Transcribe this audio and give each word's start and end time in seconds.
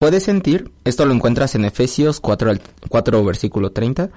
puede 0.00 0.20
sentir, 0.20 0.72
esto 0.84 1.04
lo 1.04 1.12
encuentras 1.12 1.54
en 1.54 1.66
Efesios 1.66 2.20
4, 2.20 2.54
4 2.88 3.22
versículo 3.22 3.70
30. 3.70 4.08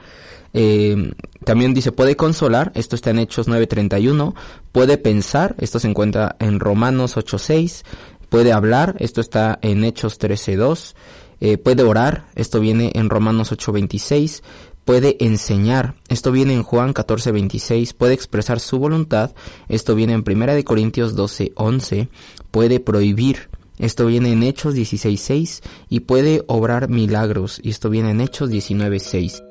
Eh, 0.54 1.12
también 1.44 1.74
dice, 1.74 1.92
puede 1.92 2.16
consolar, 2.16 2.72
esto 2.74 2.96
está 2.96 3.10
en 3.10 3.20
Hechos 3.20 3.50
9.31, 3.50 4.34
puede 4.72 4.98
pensar, 4.98 5.56
esto 5.60 5.80
se 5.80 5.90
encuentra 5.90 6.38
en 6.40 6.62
Romanos 6.62 7.18
8.6, 7.18 7.84
puede 8.30 8.54
hablar, 8.54 8.96
esto 9.00 9.20
está 9.20 9.60
en 9.62 9.84
Hechos 9.84 10.22
13.2, 10.22 10.96
eh, 11.42 11.58
puede 11.58 11.84
orar, 11.84 12.28
esto 12.36 12.62
viene 12.62 12.92
en 12.96 13.10
Romanos 13.10 13.52
8.26, 13.52 14.42
puede 14.86 15.18
enseñar, 15.20 15.96
esto 16.08 16.32
viene 16.32 16.54
en 16.54 16.64
Juan 16.64 16.94
14.26, 16.94 17.94
puede 17.94 18.14
expresar 18.14 18.62
su 18.62 18.80
voluntad, 18.80 19.32
esto 19.68 19.96
viene 19.96 20.14
en 20.14 20.24
Primera 20.24 20.56
de 20.56 20.64
Corintios 20.64 21.18
12.11, 21.18 22.08
puede 22.52 22.80
prohibir, 22.80 23.50
esto 23.80 24.06
viene 24.06 24.32
en 24.32 24.44
Hechos 24.44 24.76
16.6 24.76 25.62
y 25.90 26.02
puede 26.02 26.44
obrar 26.48 26.90
milagros, 26.90 27.60
y 27.64 27.70
esto 27.70 27.90
viene 27.90 28.12
en 28.12 28.22
Hechos 28.22 28.50
19.6. 28.50 29.44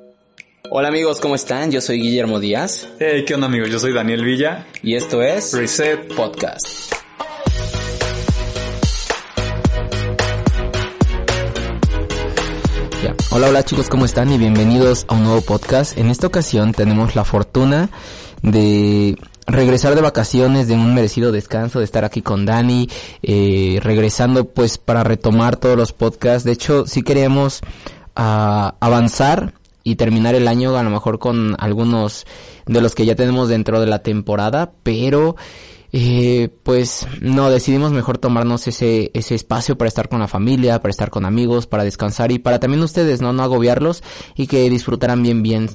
Hola 0.70 0.88
amigos, 0.88 1.20
¿cómo 1.20 1.34
están? 1.34 1.70
Yo 1.70 1.80
soy 1.80 2.00
Guillermo 2.00 2.40
Díaz. 2.40 2.88
Hey, 2.98 3.24
¿qué 3.26 3.34
onda 3.34 3.46
amigos? 3.46 3.68
Yo 3.68 3.78
soy 3.78 3.92
Daniel 3.92 4.24
Villa. 4.24 4.66
Y 4.82 4.94
esto 4.94 5.20
es 5.22 5.52
Reset 5.52 6.14
Podcast. 6.14 6.92
Hola, 13.30 13.48
hola 13.48 13.64
chicos, 13.64 13.88
¿cómo 13.88 14.04
están? 14.04 14.30
Y 14.30 14.38
bienvenidos 14.38 15.06
a 15.08 15.14
un 15.14 15.24
nuevo 15.24 15.40
podcast. 15.40 15.96
En 15.98 16.10
esta 16.10 16.26
ocasión 16.26 16.72
tenemos 16.72 17.16
la 17.16 17.24
fortuna 17.24 17.90
de 18.42 19.16
regresar 19.52 19.94
de 19.94 20.00
vacaciones, 20.00 20.66
de 20.66 20.74
un 20.74 20.94
merecido 20.94 21.30
descanso, 21.30 21.78
de 21.78 21.84
estar 21.84 22.04
aquí 22.04 22.22
con 22.22 22.46
Dani, 22.46 22.88
eh, 23.22 23.78
regresando 23.82 24.46
pues 24.46 24.78
para 24.78 25.04
retomar 25.04 25.56
todos 25.56 25.76
los 25.76 25.92
podcasts. 25.92 26.44
De 26.44 26.52
hecho, 26.52 26.86
sí 26.86 27.02
queremos 27.02 27.60
ah, 28.16 28.74
avanzar 28.80 29.54
y 29.84 29.96
terminar 29.96 30.34
el 30.34 30.48
año 30.48 30.76
a 30.76 30.82
lo 30.82 30.90
mejor 30.90 31.18
con 31.18 31.54
algunos 31.58 32.26
de 32.66 32.80
los 32.80 32.94
que 32.94 33.04
ya 33.04 33.14
tenemos 33.14 33.48
dentro 33.48 33.80
de 33.80 33.86
la 33.86 33.98
temporada, 34.00 34.72
pero 34.82 35.36
eh, 35.92 36.48
pues 36.62 37.06
no, 37.20 37.50
decidimos 37.50 37.92
mejor 37.92 38.16
tomarnos 38.16 38.66
ese, 38.66 39.10
ese 39.12 39.34
espacio 39.34 39.76
para 39.76 39.88
estar 39.88 40.08
con 40.08 40.20
la 40.20 40.28
familia, 40.28 40.80
para 40.80 40.90
estar 40.90 41.10
con 41.10 41.26
amigos, 41.26 41.66
para 41.66 41.84
descansar 41.84 42.32
y 42.32 42.38
para 42.38 42.58
también 42.58 42.82
ustedes, 42.82 43.20
¿no? 43.20 43.34
No 43.34 43.42
agobiarlos 43.42 44.02
y 44.34 44.46
que 44.46 44.70
disfrutaran 44.70 45.22
bien, 45.22 45.42
bien, 45.42 45.68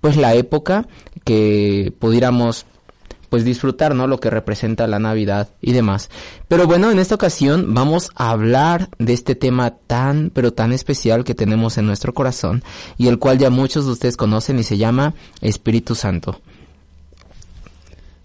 pues 0.00 0.16
la 0.16 0.34
época, 0.34 0.88
que 1.24 1.92
pudiéramos 2.00 2.66
pues 3.30 3.44
disfrutar, 3.44 3.94
¿no? 3.94 4.06
Lo 4.06 4.20
que 4.20 4.28
representa 4.28 4.86
la 4.86 4.98
Navidad 4.98 5.48
y 5.62 5.72
demás. 5.72 6.10
Pero 6.48 6.66
bueno, 6.66 6.90
en 6.90 6.98
esta 6.98 7.14
ocasión 7.14 7.72
vamos 7.72 8.10
a 8.16 8.30
hablar 8.30 8.90
de 8.98 9.14
este 9.14 9.34
tema 9.34 9.70
tan, 9.70 10.30
pero 10.34 10.52
tan 10.52 10.72
especial 10.72 11.24
que 11.24 11.34
tenemos 11.34 11.78
en 11.78 11.86
nuestro 11.86 12.12
corazón 12.12 12.62
y 12.98 13.06
el 13.08 13.18
cual 13.18 13.38
ya 13.38 13.48
muchos 13.48 13.86
de 13.86 13.92
ustedes 13.92 14.16
conocen 14.16 14.58
y 14.58 14.64
se 14.64 14.76
llama 14.76 15.14
Espíritu 15.40 15.94
Santo. 15.94 16.40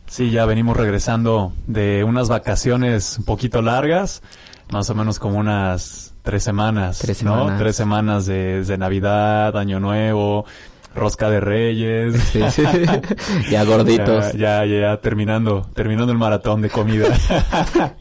Sí, 0.07 0.31
ya 0.31 0.45
venimos 0.45 0.77
regresando 0.77 1.53
de 1.67 2.03
unas 2.03 2.29
vacaciones 2.29 3.17
un 3.19 3.25
poquito 3.25 3.61
largas, 3.61 4.21
más 4.71 4.89
o 4.89 4.95
menos 4.95 5.19
como 5.19 5.39
unas 5.39 6.13
tres 6.23 6.43
semanas, 6.43 6.99
tres 6.99 7.17
semanas. 7.17 7.51
¿no? 7.51 7.57
Tres 7.57 7.75
semanas 7.75 8.25
de, 8.25 8.63
de, 8.63 8.77
Navidad, 8.77 9.57
Año 9.57 9.79
Nuevo, 9.79 10.45
Rosca 10.95 11.29
de 11.29 11.39
Reyes. 11.39 12.15
Sí, 12.31 12.41
sí. 12.49 12.63
ya 13.51 13.63
gorditos. 13.63 14.33
Ya, 14.33 14.65
ya, 14.65 14.81
ya, 14.81 14.97
terminando, 14.97 15.67
terminando 15.73 16.11
el 16.11 16.17
maratón 16.17 16.61
de 16.61 16.69
comida. 16.69 17.07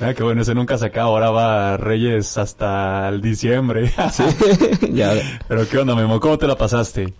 Ah, 0.00 0.14
que 0.14 0.22
bueno, 0.22 0.40
ese 0.40 0.54
nunca 0.54 0.78
se 0.78 0.86
acaba, 0.86 1.08
ahora 1.08 1.30
va 1.30 1.76
Reyes 1.76 2.38
hasta 2.38 3.06
el 3.10 3.20
diciembre. 3.20 3.92
sí, 4.10 4.24
ya. 4.92 5.12
Pero 5.46 5.68
qué 5.68 5.76
onda, 5.76 5.94
Memo, 5.94 6.20
¿cómo 6.20 6.38
te 6.38 6.46
la 6.46 6.56
pasaste? 6.56 7.12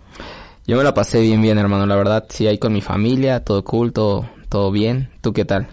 Yo 0.65 0.77
me 0.77 0.83
la 0.83 0.95
pasé 0.95 1.21
bien, 1.21 1.43
bien, 1.43 1.59
hermano. 1.59 1.85
La 1.85 1.95
verdad, 1.95 2.25
sí, 2.29 2.47
ahí 2.47 2.57
con 2.57 2.73
mi 2.73 2.81
familia, 2.81 3.43
todo 3.43 3.63
cool, 3.63 3.93
todo, 3.93 4.27
todo 4.49 4.71
bien. 4.71 5.11
¿Tú 5.21 5.31
qué 5.31 5.45
tal? 5.45 5.67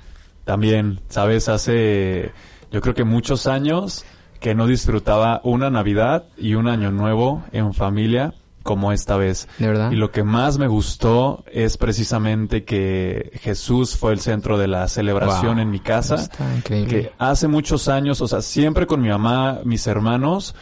También, 0.44 1.00
sabes, 1.08 1.48
hace 1.48 2.30
yo 2.70 2.80
creo 2.80 2.94
que 2.94 3.04
muchos 3.04 3.46
años 3.46 4.04
que 4.38 4.54
no 4.54 4.66
disfrutaba 4.66 5.40
una 5.44 5.70
Navidad 5.70 6.24
y 6.36 6.54
un 6.54 6.68
Año 6.68 6.90
Nuevo 6.90 7.44
en 7.52 7.74
familia 7.74 8.34
como 8.62 8.92
esta 8.92 9.16
vez. 9.16 9.48
¿De 9.58 9.66
verdad? 9.66 9.90
Y 9.90 9.96
lo 9.96 10.10
que 10.10 10.22
más 10.22 10.58
me 10.58 10.66
gustó 10.66 11.44
es 11.50 11.76
precisamente 11.76 12.64
que 12.64 13.32
Jesús 13.42 13.96
fue 13.96 14.12
el 14.12 14.20
centro 14.20 14.58
de 14.58 14.68
la 14.68 14.86
celebración 14.88 15.54
wow. 15.54 15.62
en 15.62 15.70
mi 15.70 15.80
casa. 15.80 16.16
Está 16.16 16.54
increíble. 16.54 16.88
Que 16.88 17.12
hace 17.18 17.48
muchos 17.48 17.88
años, 17.88 18.20
o 18.20 18.28
sea, 18.28 18.42
siempre 18.42 18.86
con 18.86 19.00
mi 19.00 19.08
mamá, 19.08 19.60
mis 19.64 19.86
hermanos, 19.86 20.54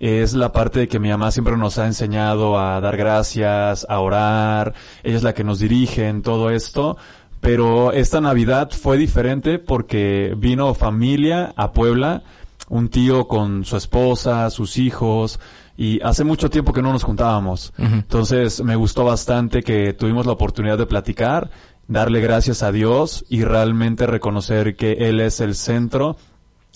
es 0.00 0.34
la 0.34 0.52
parte 0.52 0.80
de 0.80 0.88
que 0.88 0.98
mi 0.98 1.08
mamá 1.08 1.30
siempre 1.30 1.56
nos 1.56 1.78
ha 1.78 1.86
enseñado 1.86 2.58
a 2.58 2.80
dar 2.80 2.96
gracias, 2.96 3.86
a 3.88 4.00
orar, 4.00 4.74
ella 5.02 5.16
es 5.16 5.22
la 5.22 5.34
que 5.34 5.44
nos 5.44 5.58
dirige 5.58 6.08
en 6.08 6.22
todo 6.22 6.50
esto, 6.50 6.96
pero 7.40 7.92
esta 7.92 8.20
Navidad 8.20 8.70
fue 8.70 8.96
diferente 8.96 9.58
porque 9.58 10.34
vino 10.36 10.74
familia 10.74 11.52
a 11.56 11.72
Puebla, 11.72 12.22
un 12.68 12.88
tío 12.88 13.28
con 13.28 13.64
su 13.64 13.76
esposa, 13.76 14.48
sus 14.50 14.78
hijos, 14.78 15.38
y 15.76 16.00
hace 16.02 16.24
mucho 16.24 16.50
tiempo 16.50 16.72
que 16.72 16.82
no 16.82 16.92
nos 16.92 17.02
juntábamos. 17.02 17.72
Uh 17.78 17.82
-huh. 17.82 17.92
Entonces 17.94 18.62
me 18.62 18.76
gustó 18.76 19.04
bastante 19.04 19.62
que 19.62 19.92
tuvimos 19.92 20.26
la 20.26 20.32
oportunidad 20.32 20.78
de 20.78 20.86
platicar, 20.86 21.50
darle 21.88 22.20
gracias 22.20 22.62
a 22.62 22.72
Dios 22.72 23.24
y 23.28 23.44
realmente 23.44 24.06
reconocer 24.06 24.76
que 24.76 24.92
Él 25.08 25.20
es 25.20 25.40
el 25.40 25.54
centro 25.54 26.16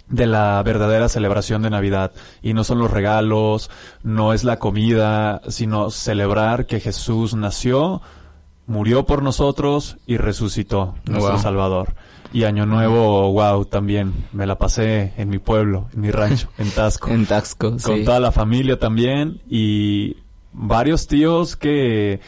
de 0.09 0.27
la 0.27 0.63
verdadera 0.63 1.09
celebración 1.09 1.63
de 1.63 1.71
Navidad. 1.71 2.13
Y 2.43 2.55
no 2.55 2.65
son 2.65 2.79
los 2.79 2.91
regalos, 2.91 3.71
no 4.03 4.33
es 4.33 4.43
la 4.43 4.59
comida, 4.59 5.43
sino 5.49 5.91
celebrar 5.91 6.67
que 6.67 6.81
Jesús 6.81 7.35
nació, 7.35 8.01
murió 8.67 9.05
por 9.07 9.23
nosotros 9.23 9.97
y 10.07 10.17
resucitó, 10.17 10.95
nuestro 11.05 11.35
Wow. 11.35 11.43
Salvador. 11.43 11.95
Y 12.33 12.45
Año 12.45 12.67
Nuevo, 12.67 13.33
wow, 13.33 13.65
también 13.65 14.13
me 14.33 14.47
la 14.47 14.59
pasé 14.59 15.13
en 15.17 15.29
mi 15.31 15.39
pueblo, 15.39 15.89
en 15.95 16.01
mi 16.03 16.11
rancho, 16.11 16.49
en 16.59 16.71
Tasco. 16.71 17.09
En 17.11 17.27
Taxco, 17.27 17.71
Con 17.71 17.81
sí. 17.81 18.05
toda 18.05 18.21
la 18.21 18.33
familia 18.33 18.79
también 18.79 19.41
y 19.49 20.17
varios 20.53 21.07
tíos 21.07 21.57
que 21.57 22.21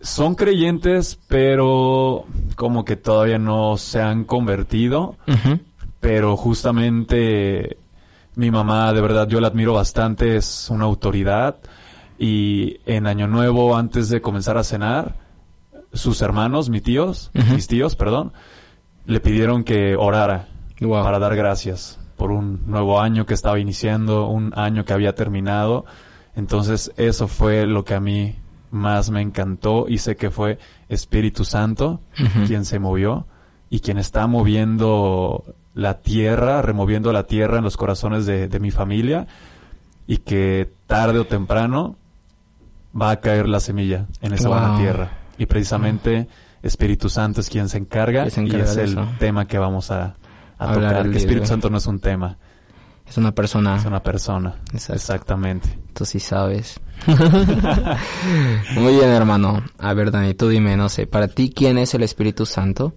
son 0.00 0.34
creyentes, 0.34 1.18
pero 1.28 2.24
como 2.54 2.84
que 2.84 2.96
todavía 2.96 3.38
no 3.38 3.76
se 3.76 4.00
han 4.00 4.24
convertido 4.24 5.16
pero 6.00 6.36
justamente 6.36 7.78
mi 8.36 8.52
mamá, 8.52 8.92
de 8.92 9.00
verdad, 9.00 9.26
yo 9.26 9.40
la 9.40 9.48
admiro 9.48 9.72
bastante, 9.72 10.36
es 10.36 10.68
una 10.70 10.84
autoridad. 10.84 11.56
Y 12.16 12.76
en 12.86 13.08
Año 13.08 13.26
Nuevo, 13.26 13.76
antes 13.76 14.08
de 14.08 14.20
comenzar 14.20 14.56
a 14.56 14.62
cenar, 14.62 15.16
sus 15.92 16.22
hermanos, 16.22 16.68
mis 16.68 16.84
tíos, 16.84 17.30
mis 17.34 17.66
tíos, 17.66 17.96
perdón, 17.96 18.32
le 19.06 19.20
pidieron 19.20 19.64
que 19.64 19.96
orara 19.96 20.48
Wow. 20.80 21.02
para 21.04 21.18
dar 21.18 21.34
gracias 21.36 21.98
por 22.16 22.30
un 22.30 22.60
nuevo 22.66 23.00
año 23.00 23.24
que 23.26 23.34
estaba 23.34 23.58
iniciando, 23.58 24.26
un 24.28 24.52
año 24.56 24.84
que 24.84 24.92
había 24.92 25.14
terminado. 25.14 25.84
Entonces, 26.34 26.92
eso 26.96 27.28
fue 27.28 27.66
lo 27.66 27.84
que 27.84 27.94
a 27.94 28.00
mí 28.00 28.36
más 28.70 29.10
me 29.10 29.22
encantó 29.22 29.86
y 29.88 29.98
sé 29.98 30.16
que 30.16 30.30
fue 30.30 30.58
Espíritu 30.88 31.44
Santo 31.44 32.00
quien 32.46 32.64
se 32.66 32.78
movió 32.78 33.26
y 33.70 33.80
quien 33.80 33.96
está 33.98 34.26
moviendo 34.26 35.44
la 35.74 35.98
tierra, 36.00 36.60
removiendo 36.62 37.12
la 37.12 37.24
tierra 37.24 37.58
en 37.58 37.64
los 37.64 37.76
corazones 37.76 38.26
de, 38.26 38.48
de 38.48 38.60
mi 38.60 38.70
familia 38.70 39.26
y 40.06 40.18
que 40.18 40.70
tarde 40.86 41.18
o 41.20 41.26
temprano 41.26 41.96
va 42.98 43.10
a 43.10 43.20
caer 43.20 43.48
la 43.48 43.60
semilla 43.60 44.06
en 44.20 44.32
esa 44.32 44.48
Wow. 44.48 44.58
buena 44.58 44.78
tierra. 44.78 45.10
Y 45.38 45.46
precisamente 45.46 46.28
Espíritu 46.66 47.08
Santo 47.08 47.40
es 47.40 47.48
quien 47.50 47.68
se 47.68 47.78
encarga, 47.78 48.24
Que 48.24 48.30
se 48.30 48.40
encarga 48.40 48.64
y 48.64 48.68
es 48.68 48.76
el 48.76 48.90
eso. 48.92 49.08
tema 49.18 49.46
que 49.46 49.58
vamos 49.58 49.90
a, 49.90 50.16
a 50.58 50.72
tocar. 50.72 51.10
Que 51.10 51.18
Espíritu. 51.18 51.46
Santo 51.46 51.70
no 51.70 51.78
es 51.78 51.86
un 51.86 52.00
tema, 52.00 52.38
Es 53.06 53.16
una 53.18 53.32
persona. 53.32 53.76
es 53.76 53.84
una 53.84 54.02
persona. 54.02 54.56
Exacto. 54.72 54.94
Exactamente. 54.94 55.78
Tú 55.94 56.04
sí 56.04 56.18
sabes. 56.20 56.80
Muy 58.76 58.94
bien, 58.94 59.10
hermano. 59.10 59.62
A 59.78 59.94
ver, 59.94 60.10
Dani, 60.10 60.34
tú 60.34 60.48
dime, 60.48 60.76
no 60.76 60.88
sé, 60.88 61.06
para 61.06 61.28
ti, 61.28 61.52
¿quién 61.54 61.78
es 61.78 61.94
el 61.94 62.02
Espíritu 62.02 62.46
Santo? 62.46 62.94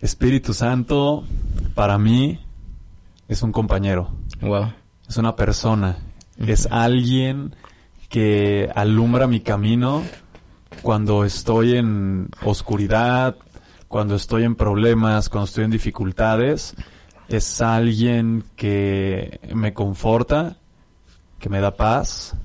Espíritu 0.00 0.52
Santo, 0.52 1.24
para 1.74 1.98
mí, 1.98 2.38
es 3.28 3.42
un 3.42 3.52
compañero. 3.52 4.10
Wow. 4.40 4.72
Es 5.08 5.16
una 5.16 5.36
persona. 5.36 5.96
Es 6.38 6.68
alguien 6.70 7.54
que 8.08 8.70
alumbra 8.74 9.26
mi 9.26 9.40
camino 9.40 10.02
cuando 10.82 11.24
estoy 11.24 11.76
en 11.76 12.28
oscuridad, 12.42 13.36
cuando 13.88 14.14
estoy 14.14 14.44
en 14.44 14.54
problemas, 14.54 15.28
cuando 15.28 15.46
estoy 15.46 15.64
en 15.64 15.70
dificultades. 15.70 16.74
Es 17.28 17.60
alguien 17.60 18.44
que 18.56 19.40
me 19.54 19.74
conforta, 19.74 20.58
que 21.38 21.48
me 21.48 21.60
da 21.60 21.76
paz, 21.76 22.36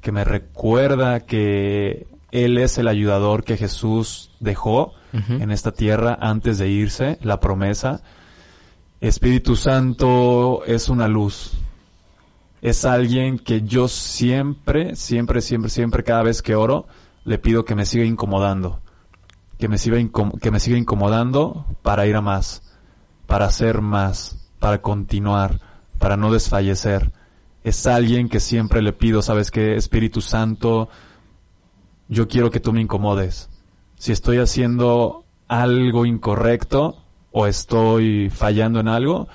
que 0.00 0.12
me 0.12 0.24
recuerda 0.24 1.20
que 1.20 2.06
Él 2.32 2.58
es 2.58 2.78
el 2.78 2.88
ayudador 2.88 3.44
que 3.44 3.56
Jesús 3.56 4.32
dejó 4.40 4.94
en 5.12 5.50
esta 5.50 5.72
tierra 5.72 6.18
antes 6.20 6.58
de 6.58 6.68
irse, 6.68 7.18
la 7.22 7.40
promesa. 7.40 8.02
Espíritu 9.00 9.56
Santo 9.56 10.62
es 10.66 10.88
una 10.88 11.08
luz, 11.08 11.52
es 12.62 12.84
alguien 12.84 13.38
que 13.38 13.62
yo 13.62 13.88
siempre, 13.88 14.94
siempre, 14.94 15.40
siempre, 15.40 15.70
siempre, 15.70 16.04
cada 16.04 16.22
vez 16.22 16.42
que 16.42 16.54
oro, 16.54 16.86
le 17.24 17.38
pido 17.38 17.64
que 17.64 17.74
me 17.74 17.86
siga 17.86 18.04
incomodando. 18.04 18.80
Que 19.58 19.68
me 19.68 19.78
siga, 19.78 19.98
que 20.40 20.50
me 20.50 20.60
siga 20.60 20.78
incomodando 20.78 21.66
para 21.82 22.06
ir 22.06 22.16
a 22.16 22.20
más, 22.20 22.62
para 23.26 23.46
hacer 23.46 23.82
más, 23.82 24.48
para 24.58 24.80
continuar, 24.80 25.60
para 25.98 26.16
no 26.16 26.32
desfallecer. 26.32 27.12
Es 27.62 27.86
alguien 27.86 28.28
que 28.28 28.40
siempre 28.40 28.80
le 28.80 28.92
pido, 28.92 29.20
¿sabes 29.20 29.50
qué? 29.50 29.74
Espíritu 29.74 30.22
Santo, 30.22 30.88
yo 32.08 32.26
quiero 32.26 32.50
que 32.50 32.60
tú 32.60 32.72
me 32.72 32.80
incomodes. 32.80 33.50
Si 33.96 34.12
estoy 34.12 34.38
haciendo 34.38 35.24
algo 35.46 36.06
incorrecto 36.06 37.04
o 37.32 37.46
estoy 37.46 38.30
fallando 38.30 38.80
en 38.80 38.88
algo, 38.88 39.28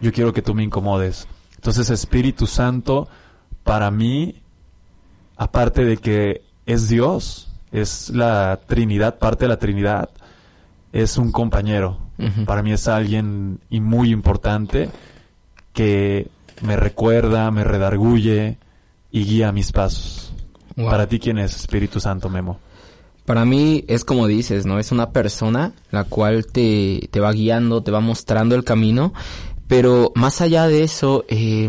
yo 0.00 0.12
quiero 0.12 0.32
que 0.32 0.42
tú 0.42 0.54
me 0.54 0.62
incomodes. 0.62 1.26
Entonces 1.54 1.90
Espíritu 1.90 2.46
Santo, 2.46 3.08
para 3.64 3.90
mí, 3.90 4.42
aparte 5.36 5.84
de 5.84 5.96
que 5.96 6.49
es 6.72 6.88
Dios, 6.88 7.48
es 7.72 8.10
la 8.10 8.60
Trinidad, 8.66 9.18
parte 9.18 9.44
de 9.44 9.48
la 9.48 9.58
Trinidad, 9.58 10.10
es 10.92 11.18
un 11.18 11.32
compañero. 11.32 11.98
Para 12.44 12.62
mí 12.62 12.70
es 12.72 12.86
alguien 12.86 13.60
y 13.70 13.80
muy 13.80 14.10
importante 14.10 14.90
que 15.72 16.28
me 16.60 16.76
recuerda, 16.76 17.50
me 17.50 17.64
redarguye 17.64 18.58
y 19.10 19.24
guía 19.24 19.52
mis 19.52 19.72
pasos. 19.72 20.34
Para 20.76 21.06
ti, 21.06 21.18
¿quién 21.18 21.38
es 21.38 21.56
Espíritu 21.56 21.98
Santo, 21.98 22.28
Memo? 22.28 22.58
Para 23.24 23.46
mí 23.46 23.84
es 23.88 24.04
como 24.04 24.26
dices, 24.26 24.66
¿no? 24.66 24.78
Es 24.78 24.92
una 24.92 25.12
persona 25.12 25.72
la 25.90 26.04
cual 26.04 26.44
te, 26.46 27.08
te 27.10 27.20
va 27.20 27.32
guiando, 27.32 27.82
te 27.82 27.90
va 27.90 28.00
mostrando 28.00 28.54
el 28.54 28.64
camino 28.64 29.14
pero 29.70 30.10
más 30.16 30.40
allá 30.40 30.66
de 30.66 30.82
eso, 30.82 31.24
eh, 31.28 31.68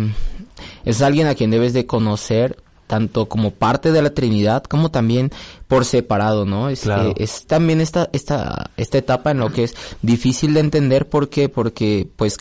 es 0.86 1.04
alguien 1.04 1.27
a 1.27 1.36
quien 1.36 1.51
debes 1.51 1.74
de 1.74 1.86
conocer 1.86 2.57
tanto 2.91 3.29
como 3.29 3.51
parte 3.51 3.93
de 3.93 4.01
la 4.01 4.09
Trinidad 4.09 4.65
como 4.65 4.91
también 4.91 5.31
por 5.69 5.85
separado, 5.85 6.43
¿no? 6.43 6.67
Es, 6.67 6.85
eh, 6.85 7.13
es 7.15 7.45
también 7.45 7.79
esta, 7.79 8.09
esta, 8.11 8.71
esta 8.75 8.97
etapa 8.97 9.31
en 9.31 9.38
lo 9.38 9.49
que 9.53 9.63
es 9.63 9.75
difícil 10.01 10.53
de 10.53 10.59
entender. 10.59 11.07
Porque, 11.07 11.47
porque 11.47 12.09
pues 12.17 12.35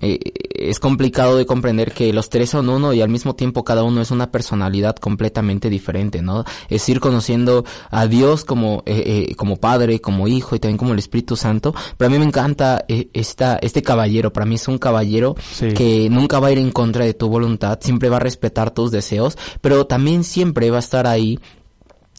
eh, 0.00 0.18
es 0.54 0.78
complicado 0.78 1.36
de 1.36 1.46
comprender 1.46 1.92
que 1.92 2.12
los 2.12 2.28
tres 2.28 2.50
son 2.50 2.68
uno 2.68 2.92
y 2.92 3.02
al 3.02 3.08
mismo 3.08 3.34
tiempo 3.34 3.64
cada 3.64 3.82
uno 3.82 4.00
es 4.00 4.10
una 4.10 4.30
personalidad 4.30 4.96
completamente 4.96 5.70
diferente, 5.70 6.22
¿no? 6.22 6.44
Es 6.68 6.88
ir 6.88 7.00
conociendo 7.00 7.64
a 7.90 8.06
Dios 8.06 8.44
como, 8.44 8.82
eh, 8.86 9.28
eh, 9.30 9.34
como 9.36 9.56
Padre, 9.56 10.00
como 10.00 10.28
Hijo 10.28 10.56
y 10.56 10.58
también 10.58 10.78
como 10.78 10.92
el 10.92 10.98
Espíritu 10.98 11.36
Santo. 11.36 11.74
Pero 11.96 12.08
a 12.08 12.10
mí 12.10 12.18
me 12.18 12.24
encanta 12.24 12.84
esta, 12.88 13.56
este 13.56 13.82
caballero, 13.82 14.32
para 14.32 14.46
mí 14.46 14.56
es 14.56 14.68
un 14.68 14.78
caballero 14.78 15.34
que 15.58 16.08
nunca 16.10 16.40
va 16.40 16.48
a 16.48 16.52
ir 16.52 16.58
en 16.58 16.70
contra 16.70 17.04
de 17.04 17.14
tu 17.14 17.28
voluntad, 17.28 17.78
siempre 17.80 18.08
va 18.08 18.16
a 18.16 18.20
respetar 18.20 18.72
tus 18.72 18.90
deseos, 18.90 19.36
pero 19.60 19.86
también 19.86 20.24
siempre 20.24 20.70
va 20.70 20.78
a 20.78 20.80
estar 20.80 21.06
ahí 21.06 21.38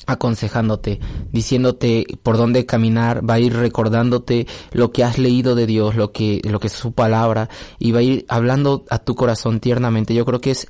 aconsejándote, 0.08 1.00
diciéndote 1.32 2.06
por 2.24 2.38
dónde 2.38 2.66
caminar, 2.66 3.30
va 3.30 3.36
a 3.36 3.40
ir 3.40 3.54
recordándote 3.54 4.48
lo 4.72 4.92
que 4.92 5.04
has 5.04 5.18
leído 5.18 5.54
de 5.54 5.68
Dios, 5.68 5.96
lo 5.96 6.12
que, 6.12 6.42
lo 6.44 6.60
que 6.60 6.68
es 6.68 6.74
su 6.74 6.94
palabra, 6.94 7.50
y 7.78 7.92
va 7.92 8.00
a 8.00 8.04
ir 8.04 8.26
hablando 8.30 8.86
a 8.90 9.00
tu 9.00 9.16
corazón 9.16 9.60
tiernamente. 9.60 10.14
Yo 10.14 10.26
creo 10.26 10.42
que 10.42 10.52
es 10.52 10.68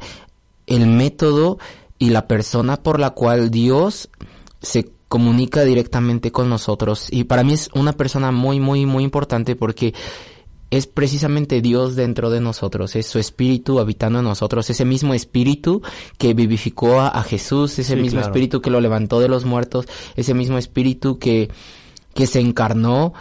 el 0.66 0.88
método 0.88 1.60
y 2.00 2.10
la 2.10 2.28
persona 2.28 2.78
por 2.78 3.00
la 3.00 3.12
cual 3.12 3.50
Dios 3.51 4.10
se 4.62 4.92
comunica 5.07 5.63
directamente 5.63 6.31
con 6.31 6.50
nosotros. 6.50 7.07
Y 7.12 7.24
para 7.25 7.44
mí 7.44 7.54
es 7.54 7.69
una 7.74 7.94
persona 7.94 8.31
muy, 8.31 8.60
muy, 8.60 8.86
muy 8.86 9.04
importante 9.04 9.56
porque 9.56 9.94
es 10.69 10.87
precisamente 10.87 11.61
Dios 11.61 11.95
dentro 11.95 12.29
de 12.29 12.41
nosotros, 12.41 12.95
es 12.95 13.07
su 13.07 13.19
espíritu 13.19 13.79
habitando 13.79 14.19
en 14.19 14.25
nosotros, 14.25 14.69
ese 14.69 14.85
mismo 14.85 15.13
espíritu 15.13 15.81
que 16.17 16.33
vivificó 16.33 16.99
a, 16.99 17.23
Jesús, 17.23 17.79
ese 17.79 17.95
mismo 17.95 18.19
espíritu 18.19 18.61
que 18.61 18.69
lo 18.69 18.81
levantó 18.81 19.19
de 19.19 19.29
los 19.29 19.45
muertos, 19.45 19.87
ese 20.15 20.33
mismo 20.33 20.57
espíritu 20.57 21.19
que, 21.19 21.49
que 22.13 22.27
se 22.27 22.39
encarnó 22.39 23.13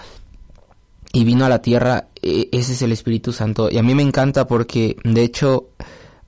y 1.12 1.24
vino 1.24 1.44
a 1.44 1.48
la 1.48 1.62
tierra, 1.62 2.08
e, 2.20 2.48
ese 2.52 2.72
es 2.72 2.82
el 2.82 2.92
Espíritu 2.92 3.32
Santo. 3.32 3.70
Y 3.70 3.78
a 3.78 3.82
mí 3.82 3.94
me 3.94 4.02
encanta 4.02 4.46
porque, 4.46 4.96
de 5.02 5.22
hecho, 5.22 5.68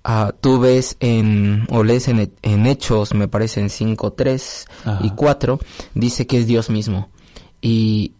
uh, 0.04 0.32
tú 0.40 0.60
ves 0.60 0.96
en, 1.00 1.66
o 1.70 1.82
lees 1.82 2.08
en, 2.08 2.32
en 2.42 2.66
Hechos, 2.66 3.12
me 3.12 3.28
parece 3.28 3.60
en 3.60 3.70
5, 3.70 4.12
3 4.12 4.66
y 5.02 5.10
4, 5.10 5.58
dice 5.94 6.26
que 6.26 6.38
es 6.38 6.46
Dios 6.46 6.70
mismo. 6.70 7.08
Y 7.60 8.12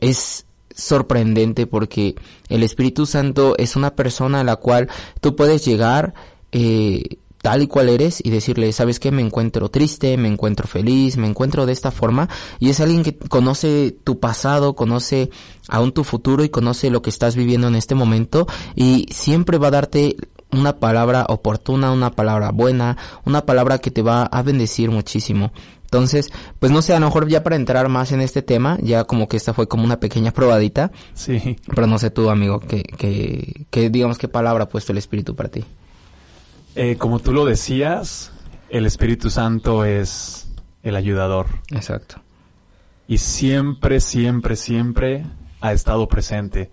es, 0.00 0.45
sorprendente 0.76 1.66
porque 1.66 2.14
el 2.48 2.62
Espíritu 2.62 3.06
Santo 3.06 3.54
es 3.58 3.74
una 3.74 3.94
persona 3.94 4.40
a 4.40 4.44
la 4.44 4.56
cual 4.56 4.88
tú 5.20 5.34
puedes 5.34 5.64
llegar 5.64 6.14
eh, 6.52 7.18
tal 7.42 7.62
y 7.62 7.68
cual 7.68 7.88
eres 7.88 8.20
y 8.24 8.30
decirle, 8.30 8.72
sabes 8.72 8.98
que 8.98 9.12
me 9.12 9.22
encuentro 9.22 9.68
triste, 9.68 10.16
me 10.16 10.28
encuentro 10.28 10.66
feliz, 10.66 11.16
me 11.16 11.28
encuentro 11.28 11.64
de 11.64 11.72
esta 11.72 11.90
forma 11.90 12.28
y 12.58 12.70
es 12.70 12.80
alguien 12.80 13.04
que 13.04 13.16
conoce 13.16 13.96
tu 14.02 14.18
pasado, 14.18 14.74
conoce 14.74 15.30
aún 15.68 15.92
tu 15.92 16.02
futuro 16.02 16.42
y 16.44 16.48
conoce 16.48 16.90
lo 16.90 17.02
que 17.02 17.10
estás 17.10 17.36
viviendo 17.36 17.68
en 17.68 17.76
este 17.76 17.94
momento 17.94 18.46
y 18.74 19.06
siempre 19.12 19.58
va 19.58 19.68
a 19.68 19.72
darte 19.72 20.16
una 20.50 20.78
palabra 20.78 21.26
oportuna, 21.28 21.92
una 21.92 22.10
palabra 22.10 22.50
buena, 22.50 22.96
una 23.24 23.46
palabra 23.46 23.78
que 23.78 23.90
te 23.90 24.02
va 24.02 24.24
a 24.24 24.42
bendecir 24.42 24.90
muchísimo. 24.90 25.52
Entonces, 25.86 26.30
pues 26.58 26.72
no 26.72 26.82
sé, 26.82 26.94
a 26.94 27.00
lo 27.00 27.06
mejor 27.06 27.28
ya 27.28 27.44
para 27.44 27.54
entrar 27.54 27.88
más 27.88 28.10
en 28.10 28.20
este 28.20 28.42
tema, 28.42 28.76
ya 28.82 29.04
como 29.04 29.28
que 29.28 29.36
esta 29.36 29.54
fue 29.54 29.68
como 29.68 29.84
una 29.84 30.00
pequeña 30.00 30.32
probadita. 30.32 30.90
Sí. 31.14 31.56
Pero 31.74 31.86
no 31.86 31.98
sé 31.98 32.10
tú, 32.10 32.28
amigo, 32.28 32.58
que, 32.58 32.82
que, 32.82 33.66
que 33.70 33.88
digamos 33.88 34.18
qué 34.18 34.26
palabra 34.26 34.64
ha 34.64 34.68
puesto 34.68 34.92
el 34.92 34.98
Espíritu 34.98 35.36
para 35.36 35.48
ti. 35.48 35.64
Eh, 36.74 36.96
como 36.96 37.20
tú 37.20 37.32
lo 37.32 37.44
decías, 37.44 38.32
el 38.68 38.84
Espíritu 38.84 39.30
Santo 39.30 39.84
es 39.84 40.48
el 40.82 40.96
ayudador. 40.96 41.46
Exacto. 41.70 42.20
Y 43.06 43.18
siempre, 43.18 44.00
siempre, 44.00 44.56
siempre 44.56 45.24
ha 45.60 45.72
estado 45.72 46.08
presente. 46.08 46.70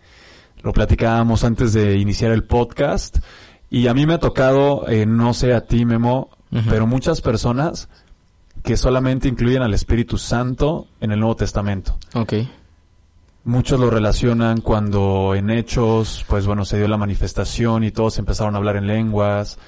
Lo 0.64 0.74
platicábamos 0.74 1.44
antes 1.44 1.72
de 1.74 1.98
iniciar 1.98 2.32
el 2.32 2.46
podcast 2.46 3.20
y 3.70 3.88
a 3.88 3.94
mí 3.94 4.06
me 4.06 4.16
ha 4.16 4.20
tocado, 4.20 4.88
eh, 4.88 5.06
no 5.06 5.34
sé 5.34 5.54
a 5.54 5.62
ti, 5.62 5.86
Memo, 5.86 6.32
pero 6.70 6.86
muchas 6.86 7.22
personas 7.22 7.90
que 8.64 8.78
solamente 8.78 9.28
incluyen 9.28 9.62
al 9.62 9.74
Espíritu 9.74 10.18
Santo 10.18 10.88
en 11.02 11.12
el 11.12 11.20
Nuevo 11.20 11.36
Testamento. 11.36 11.98
Ok. 12.16 12.34
Muchos 13.44 13.78
lo 13.78 13.90
relacionan 13.90 14.62
cuando 14.62 15.36
en 15.36 15.50
Hechos, 15.50 16.26
pues 16.30 16.48
bueno, 16.48 16.64
se 16.64 16.78
dio 16.78 16.88
la 16.88 16.96
manifestación 16.96 17.84
y 17.84 17.92
todos 17.92 18.18
empezaron 18.18 18.56
a 18.56 18.60
hablar 18.60 18.78
en 18.78 18.88
lenguas. 18.88 19.60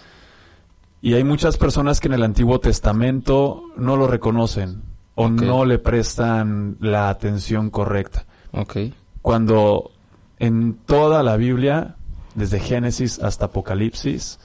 Y 1.01 1.13
hay 1.13 1.25
muchas 1.25 1.57
personas 1.57 1.99
que 1.99 2.07
en 2.07 2.13
el 2.13 2.23
Antiguo 2.23 2.59
Testamento 2.61 3.63
no 3.75 3.97
lo 3.97 4.07
reconocen 4.07 4.81
o 5.15 5.27
no 5.27 5.65
le 5.65 5.77
prestan 5.77 6.77
la 6.79 7.09
atención 7.09 7.69
correcta. 7.69 8.25
Ok. 8.53 8.77
Cuando 9.21 9.91
en 10.39 10.75
toda 10.85 11.21
la 11.21 11.35
Biblia, 11.35 11.95
desde 12.33 12.61
Génesis 12.61 13.19
hasta 13.19 13.47
Apocalipsis, 13.47 14.39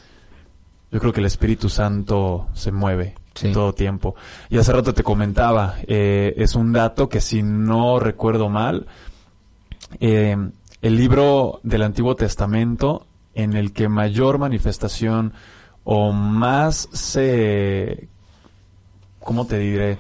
yo 0.91 0.99
creo 0.99 1.13
que 1.13 1.21
el 1.21 1.27
Espíritu 1.27 1.69
Santo 1.69 2.49
se 2.53 2.73
mueve 2.73 3.15
todo 3.53 3.73
tiempo. 3.73 4.15
Y 4.49 4.59
hace 4.59 4.73
rato 4.73 4.95
te 4.95 5.03
comentaba, 5.03 5.77
eh, 5.87 6.35
es 6.37 6.55
un 6.55 6.73
dato 6.73 7.09
que 7.09 7.21
si 7.21 7.43
no 7.43 7.99
recuerdo 7.99 8.49
mal, 8.49 8.87
eh, 9.99 10.37
el 10.83 10.97
libro 10.97 11.61
del 11.63 11.83
Antiguo 11.83 12.17
Testamento 12.17 13.07
en 13.35 13.55
el 13.55 13.73
que 13.73 13.89
mayor 13.89 14.39
manifestación 14.39 15.33
o 15.85 16.13
más 16.13 16.89
se, 16.93 18.09
¿cómo 19.21 19.47
te 19.47 19.59
diré? 19.59 19.99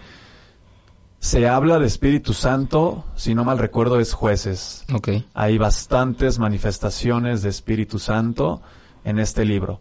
Se 1.18 1.48
habla 1.48 1.78
de 1.78 1.86
Espíritu 1.86 2.32
Santo, 2.32 3.04
si 3.14 3.34
no 3.34 3.44
mal 3.44 3.58
recuerdo, 3.58 4.00
es 4.00 4.14
jueces. 4.14 4.84
Okay. 4.92 5.26
Hay 5.34 5.58
bastantes 5.58 6.38
manifestaciones 6.38 7.42
de 7.42 7.50
Espíritu 7.50 7.98
Santo 7.98 8.62
en 9.04 9.18
este 9.18 9.44
libro. 9.44 9.80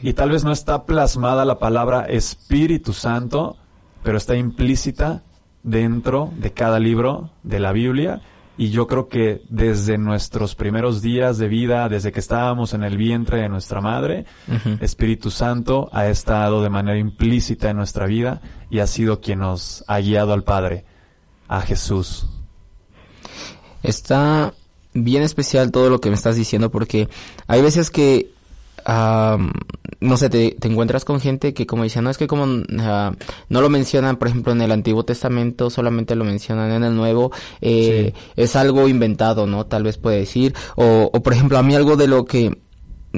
Y 0.00 0.14
tal 0.14 0.30
vez 0.30 0.44
no 0.44 0.52
está 0.52 0.84
plasmada 0.84 1.44
la 1.44 1.58
palabra 1.58 2.06
Espíritu 2.06 2.92
Santo, 2.92 3.56
pero 4.02 4.16
está 4.16 4.36
implícita 4.36 5.22
dentro 5.62 6.32
de 6.36 6.52
cada 6.52 6.78
libro 6.78 7.30
de 7.42 7.60
la 7.60 7.72
Biblia. 7.72 8.22
Y 8.58 8.70
yo 8.70 8.86
creo 8.86 9.08
que 9.08 9.42
desde 9.50 9.98
nuestros 9.98 10.54
primeros 10.54 11.02
días 11.02 11.36
de 11.36 11.48
vida, 11.48 11.90
desde 11.90 12.10
que 12.10 12.20
estábamos 12.20 12.72
en 12.72 12.84
el 12.84 12.96
vientre 12.96 13.42
de 13.42 13.50
nuestra 13.50 13.82
madre, 13.82 14.24
Espíritu 14.80 15.30
Santo 15.30 15.90
ha 15.92 16.06
estado 16.06 16.62
de 16.62 16.70
manera 16.70 16.98
implícita 16.98 17.68
en 17.68 17.76
nuestra 17.76 18.06
vida 18.06 18.40
y 18.70 18.78
ha 18.78 18.86
sido 18.86 19.20
quien 19.20 19.40
nos 19.40 19.84
ha 19.88 19.98
guiado 19.98 20.32
al 20.32 20.42
Padre, 20.42 20.86
a 21.48 21.60
Jesús. 21.60 22.28
Está 23.82 24.54
bien 24.94 25.22
especial 25.22 25.70
todo 25.70 25.90
lo 25.90 26.00
que 26.00 26.08
me 26.08 26.14
estás 26.14 26.36
diciendo 26.36 26.70
porque 26.70 27.10
hay 27.46 27.60
veces 27.60 27.90
que 27.90 28.35
no 28.86 30.16
sé, 30.16 30.30
te, 30.30 30.56
encuentras 30.62 31.04
con 31.04 31.20
gente 31.20 31.54
que 31.54 31.66
como 31.66 31.82
dice, 31.82 32.00
no 32.02 32.10
es 32.10 32.18
que 32.18 32.26
como 32.26 32.46
no 32.46 33.60
lo 33.60 33.68
mencionan, 33.68 34.16
por 34.16 34.28
ejemplo, 34.28 34.52
en 34.52 34.62
el 34.62 34.72
Antiguo 34.72 35.04
Testamento, 35.04 35.70
solamente 35.70 36.14
lo 36.14 36.24
mencionan 36.24 36.70
en 36.72 36.84
el 36.84 36.94
Nuevo, 36.94 37.32
eh, 37.60 38.12
es 38.36 38.56
algo 38.56 38.88
inventado, 38.88 39.46
¿no? 39.46 39.66
Tal 39.66 39.82
vez 39.82 39.98
puede 39.98 40.18
decir. 40.18 40.54
O, 40.76 41.10
o, 41.12 41.22
por 41.22 41.32
ejemplo, 41.32 41.58
a 41.58 41.62
mí 41.62 41.74
algo 41.74 41.96
de 41.96 42.06
lo 42.06 42.24
que 42.24 42.56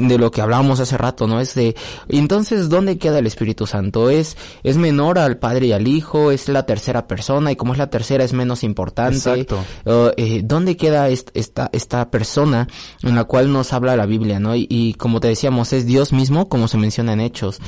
de 0.06 0.18
lo 0.18 0.30
que 0.30 0.40
hablábamos 0.40 0.80
hace 0.80 0.96
rato, 0.96 1.26
¿no? 1.26 1.40
Es 1.40 1.54
de, 1.54 1.74
entonces, 2.08 2.68
¿dónde 2.68 2.98
queda 2.98 3.18
el 3.18 3.26
Espíritu 3.26 3.66
Santo? 3.66 4.10
¿Es, 4.10 4.36
es 4.62 4.76
menor 4.76 5.18
al 5.18 5.38
Padre 5.38 5.66
y 5.66 5.72
al 5.72 5.88
Hijo? 5.88 6.30
¿Es 6.30 6.48
la 6.48 6.64
tercera 6.66 7.06
persona? 7.06 7.50
Y 7.50 7.56
como 7.56 7.72
es 7.72 7.78
la 7.78 7.90
tercera, 7.90 8.24
es 8.24 8.32
menos 8.32 8.62
importante. 8.64 9.16
Exacto. 9.16 9.64
Uh, 9.84 10.10
eh, 10.16 10.42
¿Dónde 10.44 10.76
queda 10.76 11.08
esta, 11.08 11.68
esta 11.72 12.10
persona 12.10 12.68
en 13.02 13.14
la 13.16 13.24
cual 13.24 13.52
nos 13.52 13.72
habla 13.72 13.96
la 13.96 14.06
Biblia, 14.06 14.38
¿no? 14.38 14.54
Y, 14.54 14.66
y 14.70 14.94
como 14.94 15.20
te 15.20 15.28
decíamos, 15.28 15.72
es 15.72 15.86
Dios 15.86 16.12
mismo, 16.12 16.48
como 16.48 16.68
se 16.68 16.78
menciona 16.78 17.12
en 17.12 17.20
Hechos. 17.20 17.60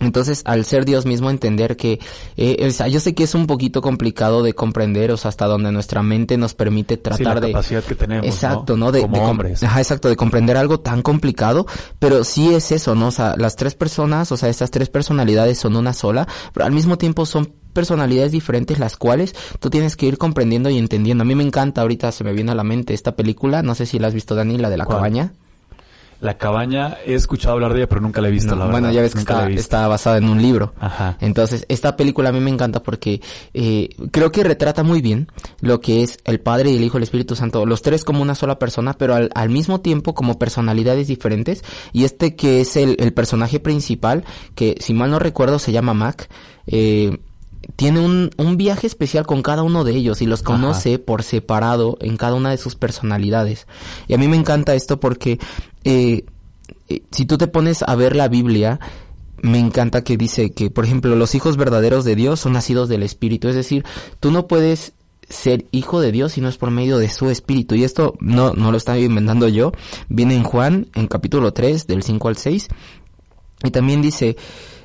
Entonces, 0.00 0.42
al 0.46 0.64
ser 0.64 0.84
Dios 0.84 1.06
mismo, 1.06 1.30
entender 1.30 1.76
que, 1.76 2.00
eh, 2.36 2.66
o 2.66 2.70
sea, 2.70 2.88
yo 2.88 3.00
sé 3.00 3.14
que 3.14 3.24
es 3.24 3.34
un 3.34 3.46
poquito 3.46 3.82
complicado 3.82 4.42
de 4.42 4.54
comprender, 4.54 5.12
o 5.12 5.16
sea, 5.16 5.28
hasta 5.28 5.46
donde 5.46 5.70
nuestra 5.72 6.02
mente 6.02 6.36
nos 6.38 6.54
permite 6.54 6.96
tratar 6.96 7.18
sí, 7.18 7.24
la 7.24 7.40
de... 7.40 7.52
capacidad 7.52 7.84
que 7.84 7.94
tenemos, 7.94 8.26
Exacto, 8.26 8.76
¿no? 8.76 8.86
¿no? 8.86 8.92
De, 8.92 9.02
Como 9.02 9.14
de 9.14 9.20
com- 9.20 9.30
hombres. 9.30 9.62
Ajá, 9.62 9.78
exacto, 9.80 10.08
de 10.08 10.16
comprender 10.16 10.56
algo 10.56 10.80
tan 10.80 11.02
complicado, 11.02 11.66
pero 11.98 12.24
sí 12.24 12.54
es 12.54 12.72
eso, 12.72 12.94
¿no? 12.94 13.08
O 13.08 13.12
sea, 13.12 13.34
las 13.36 13.56
tres 13.56 13.74
personas, 13.74 14.32
o 14.32 14.36
sea, 14.36 14.48
estas 14.48 14.70
tres 14.70 14.88
personalidades 14.88 15.58
son 15.58 15.76
una 15.76 15.92
sola, 15.92 16.26
pero 16.54 16.64
al 16.66 16.72
mismo 16.72 16.96
tiempo 16.98 17.26
son 17.26 17.52
personalidades 17.72 18.32
diferentes 18.32 18.78
las 18.78 18.96
cuales 18.96 19.34
tú 19.60 19.70
tienes 19.70 19.96
que 19.96 20.06
ir 20.06 20.18
comprendiendo 20.18 20.70
y 20.70 20.78
entendiendo. 20.78 21.22
A 21.22 21.24
mí 21.24 21.34
me 21.34 21.44
encanta, 21.44 21.82
ahorita 21.82 22.10
se 22.10 22.24
me 22.24 22.32
viene 22.32 22.52
a 22.52 22.54
la 22.54 22.64
mente 22.64 22.94
esta 22.94 23.14
película, 23.14 23.62
no 23.62 23.74
sé 23.74 23.86
si 23.86 23.98
la 23.98 24.08
has 24.08 24.14
visto, 24.14 24.34
Dani, 24.34 24.58
la 24.58 24.70
de 24.70 24.76
la 24.76 24.86
¿Cuál? 24.86 24.98
cabaña. 24.98 25.32
La 26.20 26.36
cabaña, 26.36 26.98
he 27.06 27.14
escuchado 27.14 27.54
hablar 27.54 27.72
de 27.72 27.80
ella, 27.80 27.88
pero 27.88 28.00
nunca 28.02 28.20
la 28.20 28.28
he 28.28 28.30
visto, 28.30 28.50
No, 28.50 28.56
la 28.56 28.64
verdad. 28.66 28.80
bueno, 28.80 28.94
ya 28.94 29.00
ves 29.00 29.14
que 29.14 29.20
está, 29.20 29.48
está 29.48 29.88
basada 29.88 30.18
en 30.18 30.28
un 30.28 30.40
libro. 30.42 30.74
Ajá. 30.78 31.16
Entonces, 31.20 31.64
esta 31.68 31.96
película 31.96 32.28
a 32.28 32.32
mí 32.32 32.40
me 32.40 32.50
encanta 32.50 32.82
porque 32.82 33.22
eh, 33.54 33.88
creo 34.10 34.30
que 34.30 34.44
retrata 34.44 34.82
muy 34.82 35.00
bien 35.00 35.28
lo 35.60 35.80
que 35.80 36.02
es 36.02 36.18
el 36.24 36.40
Padre 36.40 36.70
y 36.70 36.76
el 36.76 36.84
Hijo 36.84 36.98
y 36.98 37.00
el 37.00 37.04
Espíritu 37.04 37.36
Santo, 37.36 37.64
los 37.64 37.80
tres 37.82 38.04
como 38.04 38.20
una 38.20 38.34
sola 38.34 38.58
persona, 38.58 38.92
pero 38.94 39.14
al, 39.14 39.30
al 39.34 39.48
mismo 39.48 39.80
tiempo 39.80 40.12
como 40.14 40.38
personalidades 40.38 41.08
diferentes. 41.08 41.64
Y 41.92 42.04
este 42.04 42.36
que 42.36 42.60
es 42.60 42.76
el, 42.76 42.96
el 42.98 43.12
personaje 43.14 43.58
principal, 43.60 44.24
que 44.54 44.76
si 44.80 44.92
mal 44.92 45.10
no 45.10 45.18
recuerdo 45.18 45.58
se 45.58 45.72
llama 45.72 45.94
Mac, 45.94 46.28
eh, 46.66 47.18
tiene 47.76 48.00
un, 48.00 48.30
un 48.36 48.56
viaje 48.56 48.86
especial 48.86 49.26
con 49.26 49.42
cada 49.42 49.62
uno 49.62 49.84
de 49.84 49.92
ellos 49.92 50.22
y 50.22 50.26
los 50.26 50.40
Ajá. 50.40 50.52
conoce 50.52 50.98
por 50.98 51.22
separado 51.22 51.98
en 52.00 52.16
cada 52.16 52.34
una 52.34 52.50
de 52.50 52.58
sus 52.58 52.74
personalidades. 52.74 53.66
Y 54.08 54.14
a 54.14 54.18
mí 54.18 54.28
me 54.28 54.36
encanta 54.36 54.74
esto 54.74 55.00
porque 55.00 55.38
eh, 55.84 56.24
eh, 56.88 57.02
si 57.10 57.24
tú 57.26 57.38
te 57.38 57.46
pones 57.46 57.82
a 57.82 57.94
ver 57.94 58.16
la 58.16 58.28
Biblia, 58.28 58.80
me 59.42 59.58
encanta 59.58 60.04
que 60.04 60.16
dice 60.16 60.50
que, 60.52 60.70
por 60.70 60.84
ejemplo, 60.84 61.14
los 61.16 61.34
hijos 61.34 61.56
verdaderos 61.56 62.04
de 62.04 62.16
Dios 62.16 62.40
son 62.40 62.52
nacidos 62.52 62.88
del 62.88 63.02
Espíritu. 63.02 63.48
Es 63.48 63.54
decir, 63.54 63.84
tú 64.18 64.30
no 64.30 64.46
puedes 64.46 64.92
ser 65.28 65.66
hijo 65.70 66.00
de 66.00 66.12
Dios 66.12 66.32
si 66.32 66.40
no 66.40 66.48
es 66.48 66.58
por 66.58 66.70
medio 66.70 66.98
de 66.98 67.08
su 67.08 67.30
Espíritu. 67.30 67.74
Y 67.74 67.84
esto 67.84 68.14
no, 68.20 68.52
no 68.52 68.70
lo 68.72 68.76
estoy 68.76 69.04
inventando 69.04 69.48
yo. 69.48 69.72
Viene 70.08 70.34
en 70.34 70.42
Juan, 70.42 70.88
en 70.94 71.06
capítulo 71.06 71.52
3, 71.52 71.86
del 71.86 72.02
5 72.02 72.28
al 72.28 72.36
6. 72.36 72.68
Y 73.64 73.70
también 73.70 74.02
dice, 74.02 74.36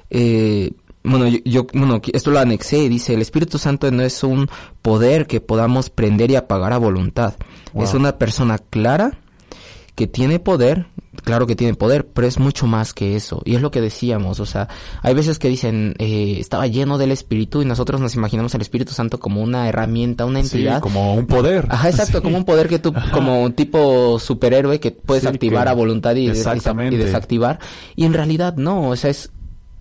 eh, 0.10 0.72
bueno, 1.06 1.28
yo, 1.28 1.40
yo- 1.46 1.68
bueno, 1.74 2.02
esto 2.14 2.32
lo 2.32 2.40
anexé 2.40 2.80
y 2.80 2.90
dice, 2.90 3.14
el 3.14 3.22
Espíritu 3.22 3.58
Santo 3.58 3.90
no 3.92 4.04
es 4.04 4.24
un 4.24 4.48
poder 4.82 5.28
que 5.28 5.42
podamos 5.42 5.90
prender 5.90 6.32
y 6.32 6.36
apagar 6.36 6.74
a 6.74 6.78
voluntad. 6.78 7.36
Wow. 7.74 7.84
Es 7.84 7.94
una 7.94 8.18
persona 8.18 8.58
clara 8.58 9.18
que 9.96 10.08
tiene 10.08 10.40
poder, 10.40 10.88
claro 11.24 11.48
que 11.48 11.56
tiene 11.56 11.74
poder, 11.74 12.06
pero 12.08 12.28
es 12.28 12.38
mucho 12.38 12.68
más 12.68 12.94
que 12.94 13.16
eso. 13.16 13.42
Y 13.46 13.56
es 13.56 13.62
lo 13.62 13.72
que 13.72 13.80
decíamos, 13.80 14.42
o 14.42 14.46
sea, 14.46 14.68
hay 15.02 15.14
veces 15.14 15.40
que 15.40 15.48
dicen, 15.48 15.96
eh, 16.00 16.36
estaba 16.38 16.68
lleno 16.68 16.98
del 16.98 17.12
Espíritu 17.12 17.62
y 17.62 17.66
nosotros 17.66 18.02
nos 18.02 18.14
imaginamos 18.14 18.54
al 18.56 18.60
Espíritu 18.62 18.92
Santo 18.92 19.20
como 19.22 19.42
una 19.42 19.70
herramienta, 19.70 20.26
una 20.26 20.44
Sí, 20.44 20.58
entidad. 20.58 20.82
como 20.82 21.16
un 21.16 21.28
poder. 21.28 21.68
Ajá, 21.70 21.90
exacto, 21.90 22.18
Sí. 22.18 22.24
como 22.26 22.36
un 22.38 22.44
poder 22.44 22.68
que 22.68 22.78
tú, 22.80 22.94
como 23.14 23.42
un 23.42 23.54
tipo 23.54 24.20
superhéroe 24.20 24.82
que 24.82 24.92
puedes 24.92 25.24
Sí, 25.24 25.30
activar 25.30 25.64
que- 25.64 25.70
a 25.70 25.74
voluntad 25.74 26.14
y, 26.16 26.26
y 26.26 26.98
desactivar. 26.98 27.60
Y 27.96 28.04
en 28.04 28.12
realidad 28.14 28.56
no, 28.58 28.90
o 28.90 28.96
sea, 28.98 29.12
es, 29.12 29.32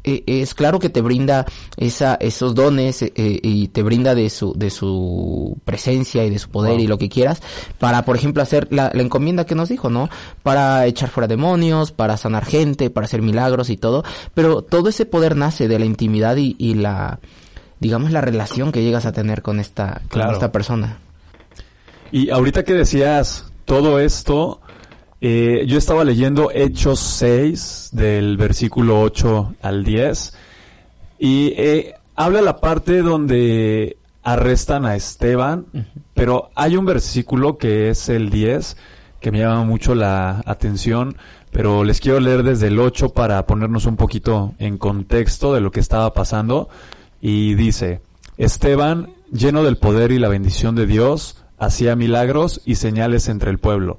eh, 0.04 0.22
es 0.26 0.54
claro 0.54 0.78
que 0.78 0.90
te 0.90 1.00
brinda 1.00 1.46
esa, 1.76 2.14
esos 2.20 2.54
dones 2.54 3.02
eh, 3.02 3.12
eh, 3.16 3.40
y 3.42 3.68
te 3.68 3.82
brinda 3.82 4.14
de 4.14 4.28
su, 4.30 4.52
de 4.54 4.70
su 4.70 5.58
presencia 5.64 6.24
y 6.24 6.30
de 6.30 6.38
su 6.38 6.50
poder 6.50 6.72
Wow. 6.74 6.80
y 6.80 6.86
lo 6.86 6.98
que 6.98 7.08
quieras 7.08 7.42
para, 7.78 8.04
por 8.04 8.16
ejemplo, 8.16 8.42
hacer 8.42 8.68
la, 8.70 8.90
la 8.94 9.02
encomienda 9.02 9.46
que 9.46 9.54
nos 9.54 9.68
dijo, 9.68 9.90
¿no? 9.90 10.08
Para 10.42 10.86
echar 10.86 11.08
fuera 11.10 11.26
demonios, 11.26 11.90
para 11.92 12.16
sanar 12.16 12.44
gente, 12.44 12.90
para 12.90 13.06
hacer 13.06 13.22
milagros 13.22 13.70
y 13.70 13.76
todo. 13.76 14.04
Pero 14.34 14.62
todo 14.62 14.88
ese 14.90 15.06
poder 15.06 15.36
nace 15.36 15.68
de 15.68 15.78
la 15.78 15.84
intimidad 15.86 16.36
y, 16.36 16.54
y 16.58 16.74
la, 16.74 17.18
digamos, 17.80 18.10
la 18.12 18.20
relación 18.20 18.72
que 18.72 18.82
llegas 18.82 19.06
a 19.06 19.12
tener 19.12 19.42
con 19.42 19.58
esta, 19.60 20.00
con 20.10 20.20
Claro. 20.20 20.32
esta 20.32 20.52
persona. 20.52 20.98
Y 22.12 22.30
ahorita 22.30 22.62
que 22.64 22.74
decías 22.74 23.46
todo 23.64 23.98
esto, 23.98 24.60
eh, 25.20 25.64
yo 25.66 25.78
estaba 25.78 26.04
leyendo 26.04 26.50
Hechos 26.52 27.00
6 27.00 27.90
del 27.92 28.36
versículo 28.36 29.00
8 29.00 29.54
al 29.62 29.84
10 29.84 30.34
y 31.18 31.54
eh, 31.56 31.94
habla 32.14 32.42
la 32.42 32.60
parte 32.60 33.02
donde 33.02 33.96
arrestan 34.22 34.86
a 34.86 34.96
Esteban, 34.96 35.66
pero 36.14 36.50
hay 36.54 36.76
un 36.76 36.86
versículo 36.86 37.58
que 37.58 37.90
es 37.90 38.08
el 38.08 38.30
10 38.30 38.76
que 39.20 39.32
me 39.32 39.38
llama 39.38 39.64
mucho 39.64 39.94
la 39.94 40.42
atención, 40.44 41.16
pero 41.50 41.82
les 41.82 42.00
quiero 42.00 42.20
leer 42.20 42.42
desde 42.42 42.66
el 42.66 42.78
8 42.78 43.10
para 43.10 43.46
ponernos 43.46 43.86
un 43.86 43.96
poquito 43.96 44.54
en 44.58 44.76
contexto 44.76 45.54
de 45.54 45.62
lo 45.62 45.70
que 45.70 45.80
estaba 45.80 46.12
pasando 46.12 46.68
y 47.22 47.54
dice, 47.54 48.02
Esteban, 48.36 49.14
lleno 49.32 49.62
del 49.62 49.78
poder 49.78 50.12
y 50.12 50.18
la 50.18 50.28
bendición 50.28 50.74
de 50.74 50.86
Dios, 50.86 51.42
hacía 51.58 51.96
milagros 51.96 52.60
y 52.66 52.74
señales 52.74 53.28
entre 53.28 53.50
el 53.50 53.58
pueblo. 53.58 53.98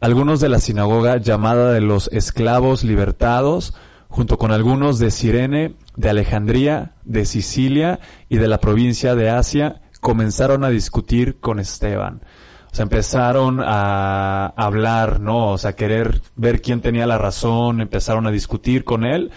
Algunos 0.00 0.40
de 0.40 0.48
la 0.48 0.60
sinagoga 0.60 1.16
llamada 1.16 1.72
de 1.72 1.80
los 1.80 2.08
esclavos 2.12 2.84
libertados, 2.84 3.74
junto 4.08 4.38
con 4.38 4.52
algunos 4.52 4.98
de 4.98 5.10
Cirene, 5.10 5.74
de 5.96 6.08
Alejandría, 6.08 6.92
de 7.04 7.24
Sicilia 7.24 7.98
y 8.28 8.36
de 8.36 8.46
la 8.46 8.58
provincia 8.58 9.16
de 9.16 9.30
Asia, 9.30 9.82
comenzaron 10.00 10.62
a 10.62 10.70
discutir 10.70 11.40
con 11.40 11.58
Esteban. 11.58 12.22
O 12.70 12.74
sea, 12.74 12.84
empezaron 12.84 13.60
a 13.60 14.52
hablar, 14.56 15.20
¿no? 15.20 15.52
O 15.52 15.58
sea, 15.58 15.74
querer 15.74 16.20
ver 16.36 16.62
quién 16.62 16.80
tenía 16.80 17.06
la 17.06 17.18
razón, 17.18 17.80
empezaron 17.80 18.26
a 18.26 18.30
discutir 18.30 18.84
con 18.84 19.04
él. 19.04 19.32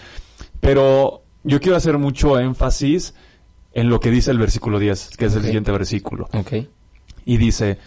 Pero 0.59 1.23
yo 1.43 1.59
quiero 1.59 1.77
hacer 1.77 1.97
mucho 1.97 2.39
énfasis 2.39 3.15
en 3.73 3.89
lo 3.89 3.99
que 3.99 4.11
dice 4.11 4.31
el 4.31 4.37
versículo 4.37 4.79
10, 4.79 5.17
que 5.17 5.25
es 5.25 5.35
el 5.35 5.43
siguiente 5.43 5.71
versículo. 5.71 6.27
Ok. 6.33 6.53
Y 7.25 7.37
dice, 7.37 7.79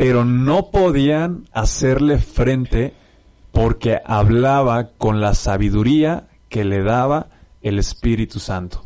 pero 0.00 0.24
no 0.24 0.70
podían 0.70 1.44
hacerle 1.52 2.16
frente 2.16 2.94
porque 3.52 4.00
hablaba 4.02 4.92
con 4.96 5.20
la 5.20 5.34
sabiduría 5.34 6.28
que 6.48 6.64
le 6.64 6.82
daba 6.82 7.26
el 7.60 7.78
Espíritu 7.78 8.38
Santo. 8.38 8.82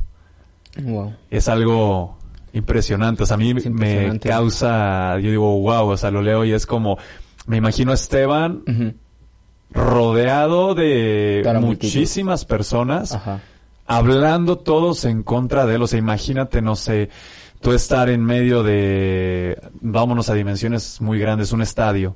Wow. 0.82 1.14
Es 1.30 1.46
algo 1.46 2.18
impresionante, 2.52 3.22
o 3.22 3.26
sea, 3.26 3.34
a 3.34 3.38
mí 3.38 3.54
me 3.54 4.18
causa, 4.18 5.16
yo 5.20 5.30
digo, 5.30 5.60
wow, 5.60 5.90
o 5.90 5.96
sea, 5.96 6.10
lo 6.10 6.20
leo 6.20 6.44
y 6.44 6.50
es 6.50 6.66
como, 6.66 6.98
me 7.46 7.58
imagino 7.58 7.92
a 7.92 7.94
Esteban 7.94 8.64
rodeado 9.70 10.74
de 10.74 11.42
multitud. 11.60 11.86
muchísimas 11.86 12.44
personas 12.44 13.12
Ajá. 13.12 13.40
hablando 13.86 14.58
todos 14.58 15.04
en 15.04 15.22
contra 15.22 15.64
de 15.64 15.76
él. 15.76 15.82
O 15.82 15.86
sea, 15.86 16.00
imagínate, 16.00 16.60
no 16.60 16.74
sé, 16.74 17.08
tú 17.64 17.72
estar 17.72 18.10
en 18.10 18.22
medio 18.22 18.62
de, 18.62 19.58
vámonos 19.80 20.28
a 20.28 20.34
dimensiones 20.34 21.00
muy 21.00 21.18
grandes, 21.18 21.50
un 21.50 21.62
estadio, 21.62 22.14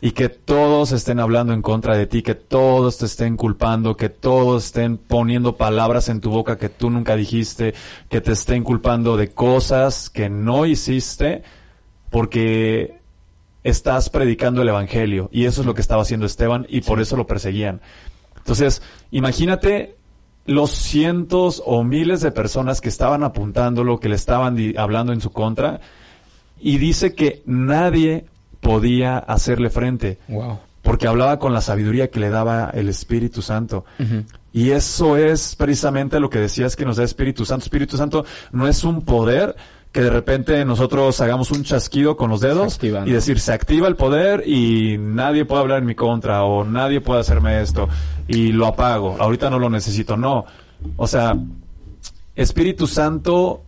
y 0.00 0.12
que 0.12 0.28
todos 0.28 0.92
estén 0.92 1.18
hablando 1.18 1.52
en 1.52 1.62
contra 1.62 1.96
de 1.96 2.06
ti, 2.06 2.22
que 2.22 2.36
todos 2.36 2.98
te 2.98 3.06
estén 3.06 3.36
culpando, 3.36 3.96
que 3.96 4.08
todos 4.08 4.66
estén 4.66 4.96
poniendo 4.96 5.56
palabras 5.56 6.08
en 6.08 6.20
tu 6.20 6.30
boca 6.30 6.58
que 6.58 6.68
tú 6.68 6.90
nunca 6.90 7.16
dijiste, 7.16 7.74
que 8.08 8.20
te 8.20 8.30
estén 8.30 8.62
culpando 8.62 9.16
de 9.16 9.32
cosas 9.32 10.10
que 10.10 10.30
no 10.30 10.64
hiciste, 10.64 11.42
porque 12.08 13.00
estás 13.64 14.10
predicando 14.10 14.62
el 14.62 14.68
evangelio. 14.68 15.28
Y 15.32 15.46
eso 15.46 15.62
es 15.62 15.66
lo 15.66 15.74
que 15.74 15.80
estaba 15.80 16.02
haciendo 16.02 16.24
Esteban, 16.24 16.66
y 16.68 16.82
por 16.82 17.00
eso 17.00 17.16
lo 17.16 17.26
perseguían. 17.26 17.80
Entonces, 18.36 18.80
imagínate 19.10 19.96
los 20.46 20.70
cientos 20.72 21.62
o 21.64 21.84
miles 21.84 22.20
de 22.20 22.30
personas 22.30 22.80
que 22.80 22.88
estaban 22.88 23.22
apuntándolo, 23.24 23.98
que 24.00 24.08
le 24.08 24.14
estaban 24.16 24.56
hablando 24.76 25.12
en 25.12 25.20
su 25.20 25.30
contra, 25.30 25.80
y 26.60 26.78
dice 26.78 27.14
que 27.14 27.42
nadie 27.46 28.26
podía 28.60 29.18
hacerle 29.18 29.70
frente, 29.70 30.18
Wow. 30.28 30.58
porque 30.82 31.06
hablaba 31.06 31.38
con 31.38 31.52
la 31.52 31.60
sabiduría 31.60 32.10
que 32.10 32.20
le 32.20 32.30
daba 32.30 32.70
el 32.74 32.88
Espíritu 32.88 33.42
Santo. 33.42 33.84
Y 34.52 34.70
eso 34.70 35.16
es 35.16 35.56
precisamente 35.56 36.20
lo 36.20 36.30
que 36.30 36.38
decías 36.38 36.76
que 36.76 36.84
nos 36.84 36.96
da 36.96 37.04
Espíritu 37.04 37.44
Santo. 37.44 37.64
Espíritu 37.64 37.96
Santo 37.96 38.24
no 38.52 38.68
es 38.68 38.84
un 38.84 39.02
poder 39.02 39.56
que 39.94 40.00
de 40.00 40.10
repente 40.10 40.64
nosotros 40.64 41.20
hagamos 41.20 41.52
un 41.52 41.62
chasquido 41.62 42.16
con 42.16 42.28
los 42.28 42.40
dedos 42.40 42.80
y 42.82 43.12
decir, 43.12 43.38
se 43.38 43.52
activa 43.52 43.86
el 43.86 43.94
poder 43.94 44.42
y 44.44 44.98
nadie 44.98 45.44
puede 45.44 45.62
hablar 45.62 45.78
en 45.78 45.86
mi 45.86 45.94
contra 45.94 46.42
o 46.42 46.64
nadie 46.64 47.00
puede 47.00 47.20
hacerme 47.20 47.62
esto 47.62 47.88
y 48.26 48.50
lo 48.50 48.66
apago. 48.66 49.16
Ahorita 49.20 49.50
no 49.50 49.60
lo 49.60 49.70
necesito. 49.70 50.16
No. 50.16 50.46
O 50.96 51.06
sea, 51.06 51.36
Espíritu 52.34 52.88
Santo 52.88 53.62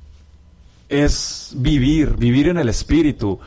es 0.88 1.52
vivir, 1.54 2.16
vivir 2.16 2.48
en 2.48 2.58
el 2.58 2.70
Espíritu, 2.70 3.38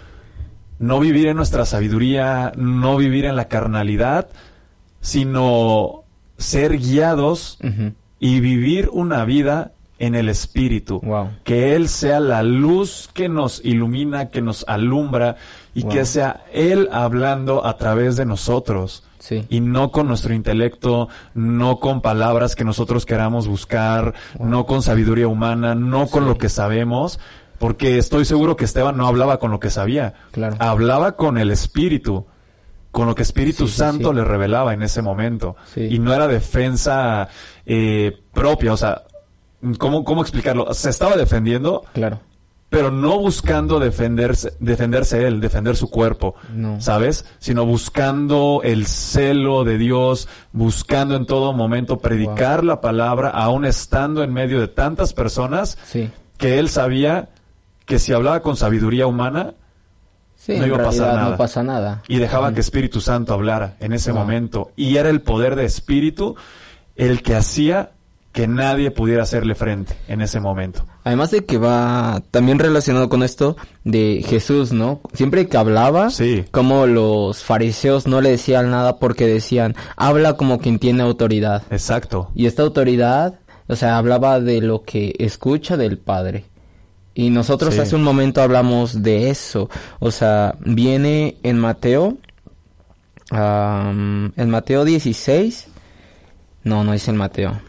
no 0.80 1.02
vivir 1.02 1.28
en 1.28 1.36
nuestra 1.36 1.66
sabiduría, 1.66 2.54
no 2.56 2.96
vivir 2.96 3.26
en 3.26 3.36
la 3.36 3.50
carnalidad, 3.50 4.30
sino 5.02 6.06
ser 6.38 6.78
guiados 6.78 7.60
y 8.22 8.40
vivir 8.40 8.88
una 8.94 9.26
vida 9.26 9.74
en 10.00 10.16
el 10.16 10.30
Espíritu. 10.30 11.00
Wow. 11.04 11.30
Que 11.44 11.76
Él 11.76 11.88
sea 11.90 12.20
la 12.20 12.42
luz 12.42 13.10
que 13.14 13.30
nos 13.30 13.64
ilumina, 13.64 14.30
que 14.30 14.42
nos 14.42 14.64
alumbra 14.68 15.36
y 15.76 15.84
Wow. 15.84 15.92
que 15.92 16.06
sea 16.06 16.46
Él 16.54 16.90
hablando 16.92 17.66
a 17.66 17.78
través 17.78 18.16
de 18.16 18.26
nosotros. 18.26 19.04
Sí. 19.20 19.46
Y 19.50 19.60
no 19.60 19.92
con 19.92 20.08
nuestro 20.08 20.34
intelecto, 20.34 21.10
no 21.34 21.80
con 21.80 22.02
palabras 22.02 22.56
que 22.56 22.64
nosotros 22.64 23.06
queramos 23.06 23.48
buscar, 23.48 24.14
no 24.40 24.66
con 24.66 24.82
sabiduría 24.82 25.28
humana, 25.28 25.76
no 25.76 26.08
con 26.08 26.24
Sí. 26.24 26.30
lo 26.30 26.38
que 26.38 26.48
sabemos, 26.48 27.20
porque 27.58 27.98
estoy 27.98 28.24
seguro 28.24 28.56
que 28.56 28.64
Esteban 28.64 28.96
no 28.96 29.06
hablaba 29.08 29.38
con 29.38 29.52
lo 29.52 29.60
que 29.60 29.70
sabía. 29.70 30.14
Claro. 30.32 30.56
Hablaba 30.60 31.18
con 31.18 31.38
el 31.38 31.52
Espíritu, 31.52 32.26
con 32.92 33.08
lo 33.08 33.14
que 33.16 33.24
Espíritu 33.24 33.68
Sí, 33.68 33.76
Santo 33.78 34.14
le 34.14 34.24
revelaba 34.24 34.74
en 34.74 34.82
ese 34.84 35.02
momento. 35.02 35.58
Sí. 35.74 35.82
Y 35.92 36.00
no 36.00 36.14
era 36.14 36.28
defensa 36.30 37.28
eh, 37.66 38.18
propia, 38.34 38.72
o 38.74 38.78
sea, 38.78 39.04
¿cómo, 39.78 40.04
¿cómo 40.04 40.22
explicarlo? 40.22 40.74
Se 40.74 40.90
estaba 40.90 41.16
defendiendo, 41.16 41.84
Claro. 41.94 42.20
pero 42.70 42.92
no 42.92 43.18
buscando 43.20 43.80
defenderse, 43.80 44.54
defenderse 44.60 45.26
él, 45.28 45.42
defender 45.42 45.76
su 45.76 45.90
cuerpo, 45.90 46.36
No. 46.54 46.80
¿sabes? 46.82 47.26
Sino 47.40 47.66
buscando 47.66 48.62
el 48.64 48.86
celo 48.86 49.64
de 49.64 49.78
Dios, 49.78 50.28
buscando 50.52 51.16
en 51.16 51.26
todo 51.26 51.52
momento 51.54 51.98
predicar 52.00 52.64
la 52.64 52.80
palabra, 52.82 53.30
aún 53.30 53.66
estando 53.66 54.24
en 54.24 54.32
medio 54.34 54.60
de 54.60 54.68
tantas 54.68 55.14
personas, 55.14 55.78
Sí. 55.86 56.10
que 56.38 56.60
él 56.60 56.70
sabía 56.70 57.30
que 57.86 57.98
si 58.00 58.14
hablaba 58.14 58.42
con 58.42 58.56
sabiduría 58.56 59.08
humana, 59.08 59.54
Sí, 60.42 60.58
No 60.58 60.66
iba 60.66 60.78
a 60.78 60.84
pasar 60.84 61.16
nada. 61.16 61.30
no 61.32 61.38
pasa 61.38 61.64
nada. 61.64 62.02
y 62.08 62.18
dejaba 62.18 62.54
que 62.54 62.62
Espíritu 62.62 63.02
Santo 63.02 63.34
hablara 63.34 63.76
en 63.82 63.92
ese 63.92 64.14
momento. 64.14 64.72
Y 64.78 64.96
era 64.96 65.10
el 65.10 65.20
poder 65.22 65.58
de 65.58 65.66
Espíritu 65.66 66.38
el 66.96 67.22
que 67.22 67.36
hacía 67.36 67.92
que 68.32 68.48
nadie 68.48 68.92
pudiera 68.92 69.24
hacerle 69.24 69.56
frente 69.56 69.96
en 70.08 70.22
ese 70.22 70.40
momento. 70.40 70.86
Además 71.04 71.32
de 71.32 71.46
que 71.46 71.58
va 71.58 72.22
también 72.32 72.60
relacionado 72.60 73.10
con 73.10 73.24
esto 73.24 73.58
de 73.84 74.24
Jesús, 74.28 74.72
¿no? 74.72 75.02
Siempre 75.14 75.48
que 75.48 75.58
hablaba, 75.58 76.12
Sí. 76.12 76.46
como 76.52 76.86
los 76.86 77.44
fariseos 77.44 78.06
no 78.08 78.22
le 78.22 78.30
decían 78.32 78.70
nada 78.70 78.98
porque 79.00 79.26
decían, 79.26 79.76
habla 79.98 80.34
como 80.34 80.60
quien 80.60 80.78
tiene 80.78 81.02
autoridad. 81.02 81.64
Exacto. 81.72 82.30
Y 82.36 82.46
esta 82.46 82.62
autoridad, 82.62 83.40
o 83.68 83.76
sea, 83.76 83.98
hablaba 83.98 84.40
de 84.40 84.62
lo 84.62 84.84
que 84.84 85.16
escucha 85.18 85.76
del 85.76 85.98
Padre. 85.98 86.46
Y 87.16 87.32
nosotros 87.32 87.74
Sí. 87.74 87.80
hace 87.82 87.96
un 87.96 88.04
momento 88.04 88.42
hablamos 88.44 89.02
de 89.02 89.30
eso. 89.32 89.70
O 90.00 90.12
sea, 90.12 90.56
viene 90.60 91.38
en 91.42 91.58
Mateo, 91.58 92.18
en 93.32 94.50
Mateo 94.50 94.86
16. 94.86 95.68
No, 96.64 96.84
no 96.84 96.94
es 96.94 97.08
en 97.08 97.18
Mateo. 97.18 97.60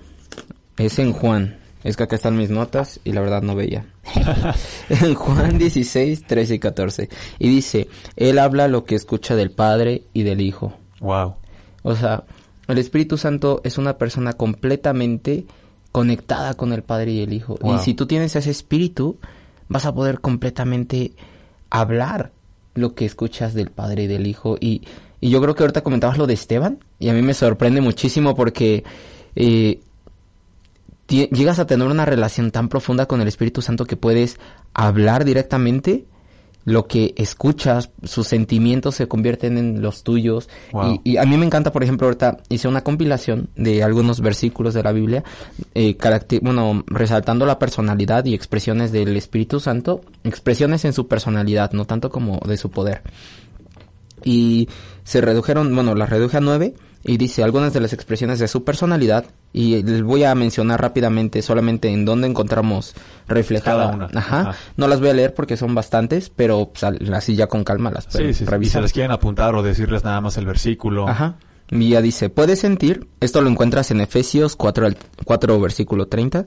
Es 0.81 0.99
en 0.99 1.13
Juan. 1.13 1.59
Es 1.85 1.97
que 1.97 2.05
acá 2.05 2.17
están 2.17 2.37
mis 2.37 2.51
notas 2.51 3.01
y 3.05 3.13
la 3.13 3.21
verdad 3.21 3.43
no 3.43 3.55
veía. 3.55 3.87
en 4.89 5.15
Juan 5.15 5.59
16, 5.59 6.25
13 6.27 6.55
y 6.55 6.59
14. 6.59 7.09
Y 7.39 7.49
dice, 7.49 7.89
Él 8.17 8.39
habla 8.39 8.67
lo 8.67 8.85
que 8.85 8.95
escucha 8.95 9.37
del 9.37 9.51
Padre 9.51 10.05
y 10.15 10.23
del 10.23 10.41
Hijo. 10.41 10.75
Wow. 11.01 11.35
O 11.83 11.95
sea, 11.95 12.25
el 12.67 12.79
Espíritu 12.79 13.19
Santo 13.19 13.61
es 13.63 13.77
una 13.77 13.99
persona 13.99 14.33
completamente 14.33 15.47
conectada 15.93 16.55
con 16.55 16.73
el 16.73 16.83
Padre 16.83 17.13
y 17.13 17.21
el 17.21 17.33
Hijo. 17.35 17.59
Wow. 17.61 17.77
Y 17.77 17.79
si 17.79 17.95
tú 17.95 18.07
tienes 18.07 18.35
ese 18.37 18.51
espíritu, 18.51 19.19
vas 19.69 19.85
a 19.85 19.95
poder 19.95 20.21
completamente 20.21 21.13
hablar 21.69 22.33
lo 22.75 22.95
que 22.95 23.05
escuchas 23.05 23.53
del 23.53 23.71
Padre 23.71 24.05
y 24.05 24.07
del 24.07 24.27
Hijo. 24.27 24.57
Y, 24.59 24.83
y 25.21 25.29
yo 25.29 25.43
creo 25.43 25.55
que 25.55 25.63
ahorita 25.63 25.83
comentabas 25.83 26.17
lo 26.17 26.27
de 26.27 26.35
Esteban, 26.35 26.79
y 26.99 27.11
a 27.11 27.13
mí 27.13 27.21
me 27.23 27.35
sorprende 27.35 27.81
muchísimo 27.81 28.35
porque 28.35 28.85
eh, 29.35 29.81
llegas 31.11 31.59
a 31.59 31.67
tener 31.67 31.87
una 31.87 32.05
relación 32.05 32.51
tan 32.51 32.69
profunda 32.69 33.07
con 33.07 33.21
el 33.21 33.29
Espíritu 33.29 33.63
Santo 33.63 33.85
que 33.85 33.97
puedes 33.97 34.39
hablar 34.75 35.25
directamente 35.25 36.07
lo 36.65 36.87
que 36.87 37.15
escuchas, 37.17 37.91
sus 38.05 38.27
sentimientos 38.27 38.95
se 38.95 39.09
convierten 39.09 39.57
en 39.57 39.83
los 39.83 40.03
tuyos. 40.03 40.49
Wow. 40.73 41.01
Y, 41.05 41.13
y 41.13 41.17
a 41.17 41.25
mí 41.25 41.37
me 41.37 41.47
encanta, 41.47 41.73
por 41.73 41.83
ejemplo, 41.83 42.07
ahorita 42.07 42.39
hice 42.49 42.69
una 42.69 42.83
compilación 42.83 43.49
de 43.57 43.83
algunos 43.83 44.21
versículos 44.21 44.75
de 44.75 44.83
la 44.83 44.93
Biblia, 44.93 45.25
eh, 45.75 45.97
bueno, 46.43 46.85
resaltando 46.87 47.47
la 47.47 47.59
personalidad 47.59 48.25
y 48.27 48.35
expresiones 48.35 48.93
del 48.93 49.17
Espíritu 49.17 49.59
Santo, 49.59 50.03
expresiones 50.23 50.85
en 50.85 50.93
su 50.93 51.09
personalidad, 51.09 51.73
no 51.73 51.87
tanto 51.87 52.11
como 52.11 52.41
de 52.47 52.57
su 52.57 52.71
poder. 52.71 53.03
Y 54.23 54.69
se 55.05 55.23
redujeron, 55.23 55.75
bueno, 55.75 55.95
las 55.95 56.11
reduje 56.11 56.37
a 56.37 56.41
nueve 56.41 56.75
y 57.03 57.17
dice 57.17 57.43
algunas 57.43 57.73
de 57.73 57.81
las 57.81 57.93
expresiones 57.93 58.39
de 58.39 58.47
su 58.49 58.63
personalidad 58.65 59.25
y 59.53 59.83
les 59.83 60.03
voy 60.03 60.25
a 60.25 60.35
mencionar 60.35 60.81
rápidamente 60.81 61.41
solamente 61.43 61.89
en 61.89 62.05
dónde 62.05 62.29
encontramos 62.29 62.95
reflejada 63.27 63.85
Cada 63.85 63.95
una. 63.95 64.05
Ajá. 64.15 64.41
Ajá. 64.51 64.57
No 64.77 64.87
las 64.87 65.01
voy 65.01 65.09
a 65.09 65.15
leer 65.15 65.33
porque 65.35 65.57
son 65.57 65.75
bastantes, 65.75 66.31
pero 66.31 66.71
pues, 66.73 66.85
así 67.13 67.35
ya 67.37 67.47
con 67.47 67.65
calma 67.65 67.91
las 67.91 68.05
Sí, 68.05 68.11
pueden 68.13 68.35
sí, 68.35 68.39
sí. 68.39 68.45
Y 68.45 68.47
revisar. 68.47 68.81
se 68.81 68.83
les 68.83 68.93
quieren 68.93 69.13
apuntar 69.13 69.55
o 69.55 69.63
decirles 69.63 70.05
nada 70.05 70.21
más 70.21 70.37
el 70.37 70.47
versículo. 70.47 71.09
Ajá. 71.09 71.37
Y 71.71 71.89
ya 71.91 72.03
dice, 72.03 72.31
puedes 72.31 72.59
sentir, 72.59 73.07
esto 73.21 73.41
lo 73.41 73.49
encuentras 73.49 73.91
en 73.93 74.01
Efesios 74.01 74.57
4, 74.57 74.87
al- 74.87 74.97
4 75.25 75.61
versículo 75.61 76.07
30. 76.09 76.47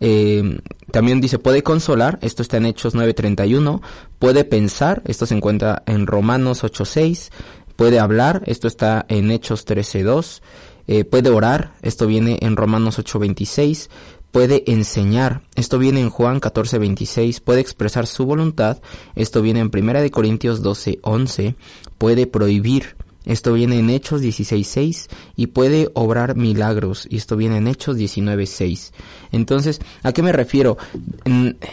Eh, 0.00 0.58
también 0.90 1.20
dice, 1.20 1.38
puede 1.38 1.62
consolar, 1.62 2.18
esto 2.22 2.42
está 2.42 2.56
en 2.56 2.66
Hechos 2.66 2.94
9.31. 2.94 3.80
Puede 4.18 4.44
pensar, 4.44 5.02
esto 5.06 5.26
se 5.26 5.34
encuentra 5.36 5.82
en 5.86 6.06
Romanos 6.06 6.64
8.6. 6.64 7.30
Puede 7.76 7.98
hablar, 7.98 8.42
esto 8.46 8.68
está 8.68 9.04
en 9.08 9.30
Hechos 9.30 9.66
13.2. 9.66 10.42
Eh, 10.86 11.04
puede 11.04 11.30
orar, 11.30 11.74
esto 11.82 12.06
viene 12.06 12.38
en 12.40 12.56
Romanos 12.56 12.98
8.26. 12.98 13.88
Puede 14.30 14.64
enseñar, 14.66 15.42
esto 15.54 15.78
viene 15.78 16.00
en 16.00 16.10
Juan 16.10 16.40
14.26. 16.40 17.40
Puede 17.40 17.60
expresar 17.60 18.06
su 18.06 18.26
voluntad, 18.26 18.78
esto 19.14 19.42
viene 19.42 19.60
en 19.60 19.70
Primera 19.70 20.02
de 20.02 20.10
Corintios 20.10 20.62
12.11. 20.62 21.54
Puede 21.98 22.26
prohibir, 22.26 22.96
esto 23.24 23.52
viene 23.54 23.78
en 23.78 23.90
Hechos 23.90 24.22
16.6 24.22 25.08
y 25.36 25.48
puede 25.48 25.90
obrar 25.94 26.36
milagros. 26.36 27.06
Y 27.08 27.16
esto 27.16 27.36
viene 27.36 27.56
en 27.56 27.68
Hechos 27.68 27.96
19.6. 27.96 28.92
Entonces, 29.32 29.80
¿a 30.02 30.12
qué 30.12 30.22
me 30.22 30.32
refiero? 30.32 30.76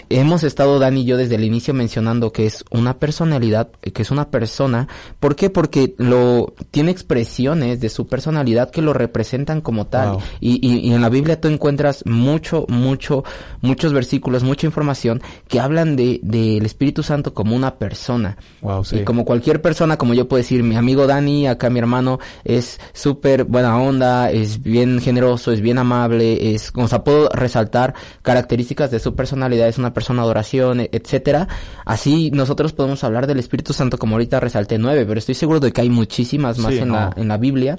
Hemos 0.09 0.43
estado, 0.43 0.79
Dani 0.79 1.01
y 1.01 1.05
yo, 1.05 1.17
desde 1.17 1.35
el 1.35 1.43
inicio 1.43 1.73
mencionando 1.73 2.31
que 2.31 2.45
es 2.45 2.63
una 2.71 2.97
personalidad, 2.97 3.69
que 3.81 4.01
es 4.01 4.11
una 4.11 4.29
persona. 4.29 4.87
¿Por 5.19 5.35
qué? 5.35 5.49
Porque 5.49 5.93
lo, 5.97 6.53
tiene 6.71 6.91
expresiones 6.91 7.79
de 7.79 7.89
su 7.89 8.07
personalidad 8.07 8.71
que 8.71 8.81
lo 8.81 8.93
representan 8.93 9.61
como 9.61 9.87
tal. 9.87 10.13
Wow. 10.13 10.21
Y, 10.39 10.65
y, 10.67 10.89
y 10.89 10.93
en 10.93 11.01
la 11.01 11.09
Biblia 11.09 11.39
tú 11.39 11.49
encuentras 11.49 12.05
mucho, 12.05 12.65
mucho, 12.69 13.23
muchos 13.61 13.93
versículos, 13.93 14.43
mucha 14.43 14.65
información 14.65 15.21
que 15.47 15.59
hablan 15.59 15.95
de, 15.95 16.19
del 16.23 16.65
Espíritu 16.65 17.03
Santo 17.03 17.33
como 17.33 17.55
una 17.55 17.75
persona. 17.75 18.37
Wow, 18.61 18.83
sí. 18.83 18.97
Y 18.97 19.03
como 19.03 19.25
cualquier 19.25 19.61
persona, 19.61 19.97
como 19.97 20.13
yo 20.13 20.27
puedo 20.27 20.37
decir, 20.39 20.63
mi 20.63 20.75
amigo 20.75 21.07
Dani, 21.07 21.40
acá 21.47 21.69
mi 21.69 21.79
hermano, 21.79 22.19
es 22.43 22.79
súper 22.93 23.43
buena 23.45 23.77
onda, 23.81 24.31
es 24.31 24.61
bien 24.61 24.99
generoso, 25.01 25.51
es 25.51 25.61
bien 25.61 25.77
amable, 25.77 26.53
es, 26.55 26.71
o 26.75 26.87
sea, 26.87 27.03
puedo 27.03 27.29
resaltar 27.29 27.93
características 28.21 28.91
de 28.91 28.99
su 28.99 29.15
personalidad, 29.15 29.67
es 29.67 29.77
una 29.77 29.93
persona 29.93 30.23
de 30.23 30.29
oración, 30.29 30.79
e- 30.81 30.89
etcétera. 30.91 31.47
Así 31.85 32.31
nosotros 32.31 32.73
podemos 32.73 33.03
hablar 33.03 33.27
del 33.27 33.39
Espíritu 33.39 33.73
Santo 33.73 33.97
como 33.97 34.15
ahorita 34.15 34.39
resalté 34.39 34.77
nueve, 34.77 35.05
pero 35.05 35.19
estoy 35.19 35.35
seguro 35.35 35.59
de 35.59 35.71
que 35.71 35.81
hay 35.81 35.89
muchísimas 35.89 36.57
más 36.59 36.73
Sí, 36.73 36.79
en 36.79 36.87
no. 36.89 36.93
la, 36.95 37.13
en 37.15 37.27
la 37.27 37.37
Biblia. 37.37 37.77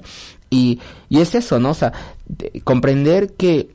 Y, 0.49 0.79
y 1.09 1.19
es 1.21 1.33
eso, 1.35 1.59
¿no? 1.59 1.71
O 1.71 1.73
sea, 1.73 1.93
de- 2.27 2.61
comprender 2.63 3.33
que 3.33 3.69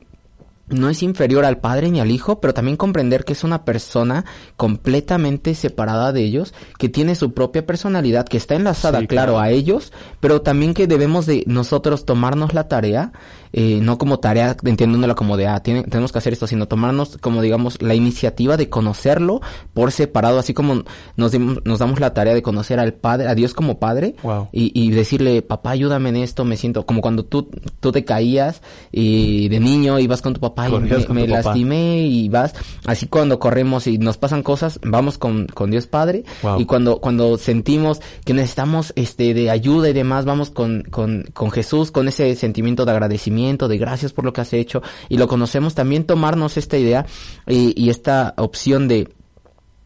no 0.69 0.89
es 0.89 1.03
inferior 1.03 1.45
al 1.45 1.59
padre 1.59 1.89
ni 1.89 1.99
al 1.99 2.11
hijo, 2.11 2.39
pero 2.39 2.53
también 2.53 2.77
comprender 2.77 3.25
que 3.25 3.33
es 3.33 3.43
una 3.43 3.65
persona 3.65 4.25
completamente 4.57 5.55
separada 5.55 6.11
de 6.11 6.23
ellos, 6.23 6.53
que 6.77 6.89
tiene 6.89 7.15
su 7.15 7.33
propia 7.33 7.65
personalidad, 7.65 8.27
que 8.27 8.37
está 8.37 8.55
enlazada, 8.55 8.99
Sí, 8.99 9.07
claro, 9.07 9.33
claro. 9.33 9.39
a 9.39 9.49
ellos, 9.49 9.91
pero 10.19 10.41
también 10.41 10.73
que 10.73 10.87
debemos 10.87 11.25
de 11.25 11.43
nosotros 11.47 12.05
tomarnos 12.05 12.53
la 12.53 12.67
tarea, 12.67 13.11
eh, 13.53 13.79
no 13.81 13.97
como 13.97 14.19
tarea, 14.19 14.55
entendiéndola 14.63 15.15
como 15.15 15.35
de, 15.37 15.47
ah, 15.47 15.59
tiene- 15.61 15.83
tenemos 15.83 16.11
que 16.11 16.17
hacer 16.19 16.33
esto, 16.33 16.45
sino 16.47 16.67
tomarnos 16.67 17.17
como, 17.17 17.41
digamos, 17.41 17.81
la 17.81 17.95
iniciativa 17.95 18.57
de 18.57 18.69
conocerlo 18.69 19.41
por 19.73 19.91
separado, 19.91 20.37
así 20.39 20.53
como 20.53 20.83
nos, 21.17 21.31
dimos- 21.31 21.59
nos 21.65 21.79
damos 21.79 21.99
la 21.99 22.13
tarea 22.13 22.33
de 22.33 22.41
conocer 22.41 22.79
al 22.79 22.93
Padre, 22.93 23.27
a 23.27 23.35
Dios 23.35 23.53
como 23.53 23.79
Padre, 23.79 24.15
Wow. 24.23 24.49
y, 24.51 24.71
y 24.79 24.91
decirle, 24.91 25.41
papá, 25.41 25.71
ayúdame 25.71 26.09
en 26.09 26.17
esto, 26.17 26.45
me 26.45 26.57
siento 26.57 26.85
como 26.85 27.01
cuando 27.01 27.25
tú, 27.25 27.49
tú 27.79 27.91
te 27.91 28.05
caías 28.05 28.61
y 28.91 29.49
de 29.49 29.59
niño 29.59 29.99
ibas 29.99 30.21
con 30.21 30.33
tu 30.33 30.39
papá 30.39 30.67
y 30.69 30.71
me, 30.73 30.89
papá. 30.89 31.25
lastimé 31.27 32.05
y 32.07 32.29
vas, 32.29 32.53
así 32.85 33.07
cuando 33.07 33.39
corremos 33.39 33.87
y 33.87 33.97
nos 33.97 34.17
pasan 34.17 34.43
cosas, 34.43 34.79
vamos 34.83 35.17
con, 35.17 35.47
con 35.47 35.71
Dios 35.71 35.87
Padre 35.87 36.23
Wow. 36.43 36.59
y 36.61 36.65
cuando, 36.65 36.99
cuando 37.01 37.37
sentimos 37.37 37.99
que 38.25 38.33
necesitamos 38.33 38.93
este 38.95 39.33
de 39.33 39.49
ayuda 39.49 39.89
y 39.89 39.93
demás, 39.93 40.25
vamos 40.25 40.49
con, 40.51 40.83
con, 40.89 41.25
con 41.33 41.51
Jesús, 41.51 41.91
con 41.91 42.07
ese 42.07 42.35
sentimiento 42.35 42.85
de 42.85 42.91
agradecimiento, 42.91 43.38
de 43.47 43.77
gracias 43.77 44.13
por 44.13 44.25
lo 44.25 44.33
que 44.33 44.41
has 44.41 44.53
hecho 44.53 44.81
y 45.09 45.17
lo 45.17 45.27
conocemos, 45.27 45.75
también 45.75 46.03
tomarnos 46.05 46.57
esta 46.57 46.77
idea 46.77 47.05
y, 47.47 47.73
y 47.81 47.89
esta 47.89 48.33
opción 48.37 48.87
de 48.87 49.07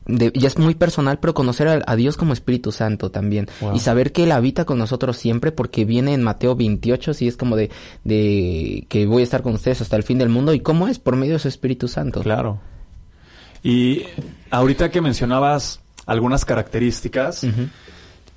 de- 0.06 0.34
ya 0.36 0.48
es 0.50 0.58
muy 0.58 0.76
personal, 0.76 1.18
pero 1.20 1.34
conocer 1.34 1.68
a, 1.70 1.82
a 1.88 1.96
Dios 1.96 2.18
como 2.18 2.34
Espíritu 2.34 2.74
Santo 2.74 3.10
también. 3.10 3.48
Wow. 3.62 3.74
Y 3.74 3.80
saber 3.80 4.12
que 4.12 4.24
Él 4.26 4.34
habita 4.34 4.66
con 4.66 4.78
nosotros 4.78 5.16
siempre, 5.16 5.54
porque 5.54 5.86
viene 5.86 6.14
en 6.14 6.22
Mateo 6.24 6.58
28, 6.58 7.14
sí 7.14 7.26
es 7.30 7.38
como 7.38 7.56
de, 7.56 7.70
de 8.04 8.86
que 8.90 9.06
voy 9.06 9.22
a 9.22 9.24
estar 9.24 9.44
con 9.44 9.54
ustedes 9.54 9.80
hasta 9.80 9.96
el 9.96 10.04
fin 10.04 10.18
del 10.18 10.28
mundo. 10.28 10.54
¿Y 10.54 10.60
cómo 10.60 10.90
es? 10.90 11.00
Por 11.00 11.16
medio 11.16 11.34
de 11.34 11.40
su 11.40 11.48
Espíritu 11.48 11.88
Santo. 11.88 12.20
Claro. 12.20 12.60
Y 13.64 14.04
ahorita 14.50 14.92
que 14.92 15.00
mencionabas 15.00 15.80
algunas 16.06 16.44
características, 16.44 17.46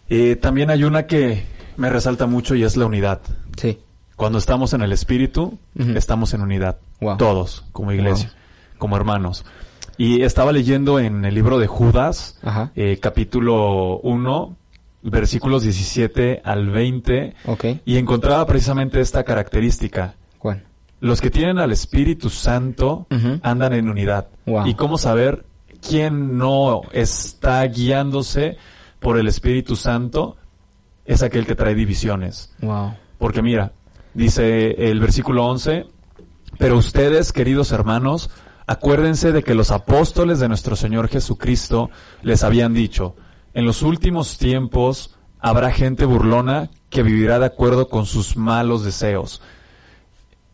eh, 0.09 0.37
también 0.37 0.70
hay 0.70 0.85
una 0.85 1.09
que 1.09 1.42
me 1.76 1.90
resalta 1.90 2.26
mucho 2.26 2.55
y 2.55 2.62
es 2.62 2.76
la 2.76 2.87
unidad. 2.87 3.20
Sí. 3.61 3.79
Cuando 4.16 4.38
estamos 4.38 4.72
en 4.72 4.81
el 4.83 4.92
Espíritu, 4.92 5.59
estamos 5.76 6.33
en 6.35 6.40
unidad. 6.40 6.79
Wow. 7.00 7.18
Todos, 7.18 7.64
como 7.72 7.92
iglesia, 7.92 8.33
como 8.79 8.96
hermanos. 8.96 9.44
Y 9.98 10.22
estaba 10.22 10.52
leyendo 10.52 10.98
en 10.98 11.24
el 11.24 11.35
libro 11.35 11.59
de 11.59 11.66
Judas, 11.66 12.38
eh, 12.74 12.98
capítulo 13.00 13.98
1, 13.98 14.57
versículos 15.02 15.62
17 15.64 16.40
al 16.44 16.70
20, 16.70 17.35
Ok. 17.44 17.64
y 17.85 17.96
encontraba 17.98 18.46
precisamente 18.46 19.00
esta 19.00 19.22
característica. 19.24 20.14
¿Cuál? 20.38 20.64
Los 21.00 21.20
que 21.20 21.31
tienen 21.31 21.59
al 21.59 21.72
Espíritu 21.72 22.31
Santo 22.31 23.07
andan 23.42 23.74
en 23.74 23.90
unidad. 23.90 24.29
Wow. 24.46 24.66
¿Y 24.66 24.74
cómo 24.74 24.96
saber 24.96 25.44
quién 25.87 26.38
no 26.38 26.81
está 26.92 27.62
guiándose 27.66 28.57
por 28.98 29.18
el 29.18 29.29
Espíritu 29.29 29.76
Santo? 29.76 30.37
Es 31.05 31.22
aquel 31.22 31.46
que 31.46 31.55
trae 31.55 31.74
divisiones. 31.74 32.50
Wow. 32.62 32.94
Porque 33.18 33.40
mira, 33.42 33.72
dice 34.16 34.90
el 34.90 34.98
versículo 34.98 35.46
11, 35.46 35.87
pero 36.59 36.76
ustedes, 36.79 37.33
queridos 37.33 37.70
hermanos, 37.70 38.31
acuérdense 38.66 39.31
de 39.33 39.42
que 39.42 39.55
los 39.55 39.70
apóstoles 39.70 40.40
de 40.40 40.48
nuestro 40.48 40.74
Señor 40.74 41.09
Jesucristo 41.09 41.90
les 42.22 42.42
habían 42.42 42.72
dicho, 42.72 43.14
en 43.52 43.66
los 43.66 43.83
últimos 43.83 44.38
tiempos 44.38 45.16
habrá 45.38 45.70
gente 45.70 46.07
burlona 46.07 46.70
que 46.88 47.02
vivirá 47.02 47.38
de 47.38 47.46
acuerdo 47.46 47.88
con 47.88 48.07
sus 48.07 48.37
malos 48.37 48.85
deseos. 48.85 49.42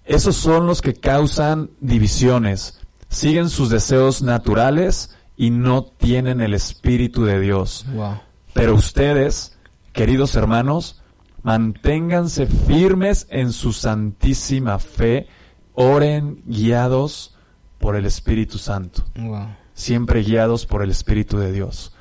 Esos 0.05 0.37
son 0.37 0.66
los 0.66 0.83
que 0.83 0.94
causan 0.94 1.70
divisiones, 1.81 2.81
siguen 3.09 3.48
sus 3.48 3.70
deseos 3.70 4.22
naturales 4.22 5.16
y 5.37 5.51
no 5.51 5.85
tienen 5.85 6.40
el 6.40 6.55
Espíritu 6.55 7.25
de 7.25 7.38
Dios. 7.38 7.87
Wow. 7.94 8.20
Pero 8.55 8.75
ustedes, 8.75 9.57
queridos 9.92 10.35
hermanos, 10.35 11.02
manténganse 11.42 12.46
firmes 12.46 13.26
en 13.31 13.52
su 13.52 13.72
santísima 13.72 14.78
fe, 14.78 15.26
oren 15.74 16.42
guiados 16.46 17.37
por 17.78 17.96
el 17.96 18.07
Espíritu 18.07 18.59
Santo, 18.59 19.05
Wow. 19.18 19.48
siempre 19.74 20.22
guiados 20.22 20.66
por 20.66 20.83
el 20.83 20.90
Espíritu 20.90 21.38
de 21.38 21.52
Dios. 21.52 21.92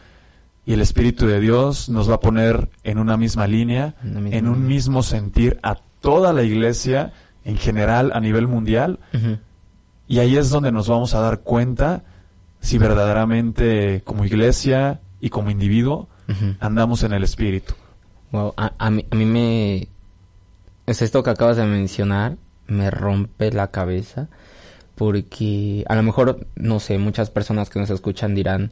Y 0.65 0.73
el 0.73 0.81
Espíritu 0.81 1.25
de 1.25 1.39
Dios 1.39 1.89
nos 1.89 2.09
va 2.09 2.15
a 2.15 2.19
poner 2.19 2.69
en 2.83 2.99
una 2.99 3.17
misma 3.17 3.47
línea, 3.47 3.95
En 4.03 4.11
una 4.11 4.19
misma 4.21 4.37
en 4.37 4.47
un 4.47 4.53
línea. 4.55 4.67
mismo 4.69 5.03
sentir 5.03 5.59
a 5.63 5.75
toda 6.01 6.33
la 6.33 6.43
iglesia 6.43 7.13
en 7.43 7.57
general 7.57 8.11
a 8.13 8.19
nivel 8.19 8.47
mundial. 8.47 8.99
Y 10.07 10.19
ahí 10.19 10.37
es 10.37 10.49
donde 10.51 10.71
nos 10.71 10.87
vamos 10.87 11.15
a 11.15 11.19
dar 11.19 11.39
cuenta 11.39 12.03
si 12.59 12.77
verdaderamente 12.77 14.03
como 14.05 14.23
iglesia 14.23 15.01
y 15.19 15.29
como 15.29 15.49
individuo 15.49 16.09
andamos 16.59 17.01
en 17.03 17.13
el 17.13 17.23
Espíritu. 17.23 17.73
Wow, 18.31 18.53
a, 18.57 18.71
a 18.77 18.89
mí, 18.89 19.05
a 19.09 19.15
mí 19.15 19.25
me... 19.25 19.87
Es 20.85 21.01
esto 21.01 21.23
que 21.23 21.29
acabas 21.29 21.57
de 21.57 21.65
mencionar, 21.65 22.37
me 22.67 22.89
rompe 22.89 23.51
la 23.51 23.67
cabeza, 23.67 24.27
porque 24.95 25.85
a 25.87 25.95
lo 25.95 26.03
mejor, 26.03 26.45
no 26.55 26.79
sé, 26.79 26.97
muchas 26.97 27.29
personas 27.29 27.69
que 27.69 27.79
nos 27.79 27.89
escuchan 27.89 28.35
dirán, 28.35 28.71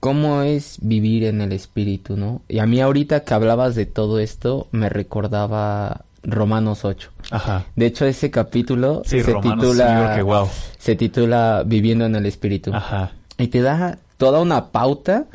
¿cómo 0.00 0.42
es 0.42 0.78
vivir 0.80 1.24
en 1.24 1.40
el 1.40 1.52
espíritu, 1.52 2.16
no? 2.16 2.42
Y 2.48 2.58
a 2.58 2.66
mí 2.66 2.80
ahorita 2.80 3.20
que 3.24 3.34
hablabas 3.34 3.74
de 3.74 3.86
todo 3.86 4.18
esto, 4.20 4.68
me 4.72 4.88
recordaba 4.88 6.04
Romanos 6.22 6.84
8. 6.84 7.10
Ajá. 7.30 7.66
De 7.76 7.86
hecho, 7.86 8.06
ese 8.06 8.30
capítulo 8.30 9.02
Sí, 9.04 9.22
se 9.22 9.32
Romanos, 9.32 9.64
titula... 9.64 10.08
sí, 10.10 10.16
que 10.16 10.22
wow. 10.22 10.48
Se 10.78 10.96
titula 10.96 11.62
Viviendo 11.66 12.06
en 12.06 12.16
el 12.16 12.26
espíritu. 12.26 12.72
Ajá. 12.74 13.12
Y 13.38 13.48
te 13.48 13.60
da 13.60 13.98
toda 14.16 14.40
una 14.40 14.66
pauta 14.70 15.26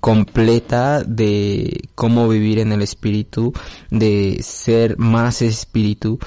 completa 0.00 1.02
de 1.04 1.88
cómo 1.94 2.28
vivir 2.28 2.58
en 2.58 2.72
el 2.72 2.82
espíritu, 2.82 3.52
de 3.90 4.38
ser 4.42 4.98
más 4.98 5.42
espíritu. 5.42 6.18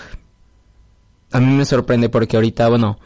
A 1.32 1.40
mí 1.40 1.48
me 1.56 1.66
sorprende 1.66 2.10
porque 2.10 2.38
ahorita, 2.38 2.70
bueno, 2.70 3.00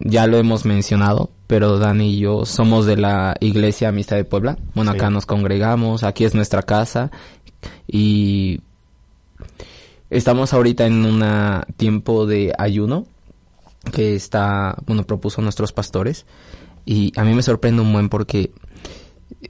ya 0.00 0.26
lo 0.26 0.36
hemos 0.36 0.64
mencionado, 0.64 1.30
pero 1.46 1.78
Dani 1.78 2.14
y 2.14 2.18
yo 2.18 2.44
somos 2.44 2.84
de 2.86 2.96
la 2.96 3.36
Iglesia 3.40 3.88
Amistad 3.88 4.16
de 4.16 4.24
Puebla. 4.24 4.58
Bueno, 4.74 4.92
Sí. 4.92 4.98
acá 4.98 5.10
nos 5.10 5.24
congregamos, 5.26 6.02
aquí 6.02 6.24
es 6.24 6.34
nuestra 6.34 6.62
casa 6.62 7.10
y 7.86 8.60
estamos 10.10 10.52
ahorita 10.52 10.86
en 10.86 11.04
un 11.04 11.24
tiempo 11.76 12.26
de 12.26 12.52
ayuno 12.58 13.06
que 13.92 14.14
está, 14.14 14.76
bueno, 14.86 15.04
propuso 15.04 15.40
nuestros 15.42 15.72
pastores. 15.72 16.26
Y 16.84 17.12
a 17.16 17.24
mí 17.24 17.34
me 17.34 17.42
sorprende 17.42 17.82
un 17.82 17.92
buen 17.92 18.08
porque 18.08 18.50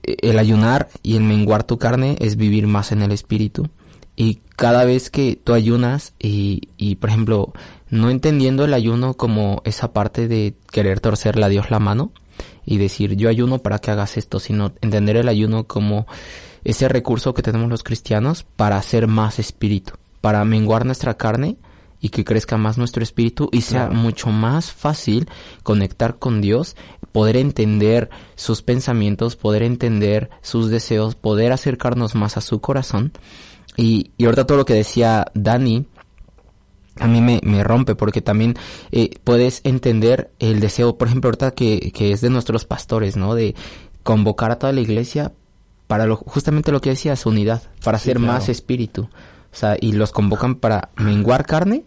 el 0.02 0.38
ayunar 0.38 0.88
y 1.02 1.16
el 1.16 1.22
menguar 1.22 1.64
tu 1.64 1.78
carne 1.78 2.16
es 2.20 2.36
vivir 2.36 2.66
más 2.66 2.92
en 2.92 3.02
el 3.02 3.12
espíritu. 3.12 3.68
Y 4.16 4.40
cada 4.56 4.84
vez 4.84 5.10
que 5.10 5.38
tú 5.42 5.52
ayunas 5.54 6.12
y, 6.18 6.70
y 6.76 6.96
por 6.96 7.10
ejemplo, 7.10 7.52
no 7.88 8.10
entendiendo 8.10 8.64
el 8.64 8.74
ayuno 8.74 9.14
como 9.14 9.62
esa 9.64 9.92
parte 9.92 10.26
de 10.26 10.54
querer 10.72 10.98
torcerle 11.00 11.44
a 11.44 11.48
Dios 11.48 11.70
la 11.70 11.78
mano 11.78 12.10
y 12.66 12.78
decir 12.78 13.14
yo 13.16 13.28
ayuno 13.28 13.58
para 13.60 13.78
que 13.78 13.90
hagas 13.92 14.16
esto, 14.16 14.40
sino 14.40 14.72
entender 14.80 15.16
el 15.16 15.28
ayuno 15.28 15.64
como 15.64 16.06
ese 16.64 16.88
recurso 16.88 17.32
que 17.32 17.42
tenemos 17.42 17.70
los 17.70 17.84
cristianos 17.84 18.44
para 18.56 18.76
hacer 18.76 19.06
más 19.06 19.38
espíritu, 19.38 19.92
para 20.20 20.44
menguar 20.44 20.84
nuestra 20.84 21.14
carne 21.16 21.56
y 22.00 22.10
que 22.10 22.24
crezca 22.24 22.56
más 22.56 22.76
nuestro 22.78 23.02
espíritu 23.02 23.48
y 23.52 23.62
sea 23.62 23.86
Claro. 23.86 24.00
mucho 24.00 24.30
más 24.30 24.70
fácil 24.72 25.28
conectar 25.62 26.18
con 26.18 26.40
Dios, 26.40 26.76
poder 27.12 27.36
entender 27.36 28.10
sus 28.36 28.62
pensamientos, 28.62 29.36
poder 29.36 29.62
entender 29.62 30.30
sus 30.42 30.70
deseos, 30.70 31.14
poder 31.14 31.52
acercarnos 31.52 32.14
más 32.14 32.36
a 32.36 32.40
su 32.40 32.60
corazón. 32.60 33.12
Y, 33.76 34.10
y 34.18 34.24
ahorita 34.24 34.46
todo 34.46 34.58
lo 34.58 34.64
que 34.64 34.74
decía 34.74 35.26
Dani, 35.34 35.86
a 37.00 37.06
mí 37.06 37.20
me, 37.20 37.40
me 37.44 37.62
rompe 37.62 37.94
porque 37.94 38.20
también 38.22 38.56
eh, 38.90 39.10
puedes 39.22 39.60
entender 39.64 40.32
el 40.40 40.58
deseo, 40.60 40.98
por 40.98 41.06
ejemplo, 41.08 41.28
ahorita 41.28 41.52
que, 41.52 41.92
que 41.94 42.12
es 42.12 42.20
de 42.20 42.30
nuestros 42.30 42.64
pastores, 42.64 43.16
¿no? 43.16 43.34
De 43.34 43.54
convocar 44.02 44.50
a 44.50 44.58
toda 44.58 44.72
la 44.72 44.80
iglesia 44.80 45.32
para 45.86 46.06
lo, 46.06 46.16
justamente 46.16 46.72
lo 46.72 46.80
que 46.80 46.90
decías, 46.90 47.24
unidad, 47.24 47.62
para 47.84 47.98
Sí, 47.98 48.06
ser 48.06 48.16
claro. 48.16 48.32
más 48.32 48.48
espíritu. 48.48 49.02
O 49.52 49.56
sea, 49.56 49.76
y 49.80 49.92
los 49.92 50.10
convocan 50.12 50.56
para 50.56 50.90
menguar 50.96 51.46
carne, 51.46 51.84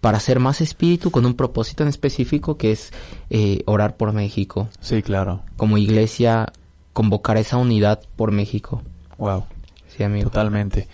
para 0.00 0.20
ser 0.20 0.40
más 0.40 0.60
espíritu 0.60 1.10
con 1.10 1.26
un 1.26 1.34
propósito 1.34 1.82
en 1.82 1.88
específico 1.88 2.56
que 2.56 2.72
es 2.72 2.92
eh, 3.28 3.62
orar 3.66 3.96
por 3.96 4.12
México. 4.12 4.68
Sí, 4.80 5.02
claro. 5.02 5.42
Como 5.56 5.78
iglesia, 5.78 6.52
convocar 6.92 7.36
esa 7.36 7.56
unidad 7.56 8.00
por 8.16 8.32
México. 8.32 8.82
Wow. 9.18 9.44
Sí, 9.88 10.02
amigo. 10.02 10.30
Totalmente. 10.30 10.88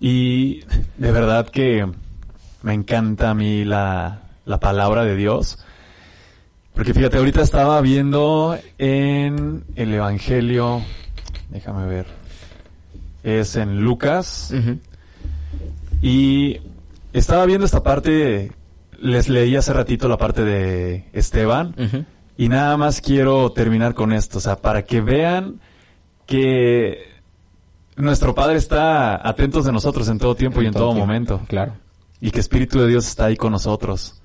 Y 0.00 0.60
de 0.98 1.12
verdad 1.12 1.48
que 1.48 1.86
me 2.62 2.74
encanta 2.74 3.30
a 3.30 3.34
mí 3.34 3.64
la, 3.64 4.22
la 4.44 4.60
palabra 4.60 5.04
de 5.04 5.16
Dios. 5.16 5.58
Porque 6.74 6.92
fíjate, 6.92 7.18
ahorita 7.18 7.42
estaba 7.42 7.80
viendo 7.80 8.58
en 8.78 9.64
el 9.76 9.94
Evangelio, 9.94 10.82
déjame 11.50 11.86
ver, 11.86 12.06
es 13.22 13.54
en 13.54 13.80
Lucas, 13.80 14.52
y 16.02 16.58
estaba 17.18 17.46
viendo 17.46 17.64
esta 17.64 17.82
parte, 17.82 18.52
les 19.00 19.28
leí 19.28 19.56
hace 19.56 19.72
ratito 19.72 20.08
la 20.08 20.18
parte 20.18 20.44
de 20.44 21.08
Esteban, 21.12 21.74
y 22.36 22.48
nada 22.48 22.76
más 22.76 23.00
quiero 23.00 23.52
terminar 23.52 23.94
con 23.94 24.12
esto, 24.12 24.38
o 24.38 24.40
sea, 24.40 24.56
para 24.56 24.84
que 24.84 25.00
vean 25.00 25.60
que 26.26 26.98
nuestro 27.96 28.34
Padre 28.34 28.56
está 28.56 29.26
atentos 29.26 29.64
de 29.64 29.72
nosotros 29.72 30.08
en 30.08 30.18
todo 30.18 30.34
tiempo 30.34 30.60
y 30.62 30.66
en 30.66 30.72
todo 30.74 30.92
momento. 30.92 31.40
Claro. 31.46 31.74
Y 32.20 32.30
que 32.30 32.40
Espíritu 32.40 32.80
de 32.80 32.88
Dios 32.88 33.06
está 33.06 33.26
ahí 33.26 33.36
con 33.36 33.52
nosotros. 33.52 34.20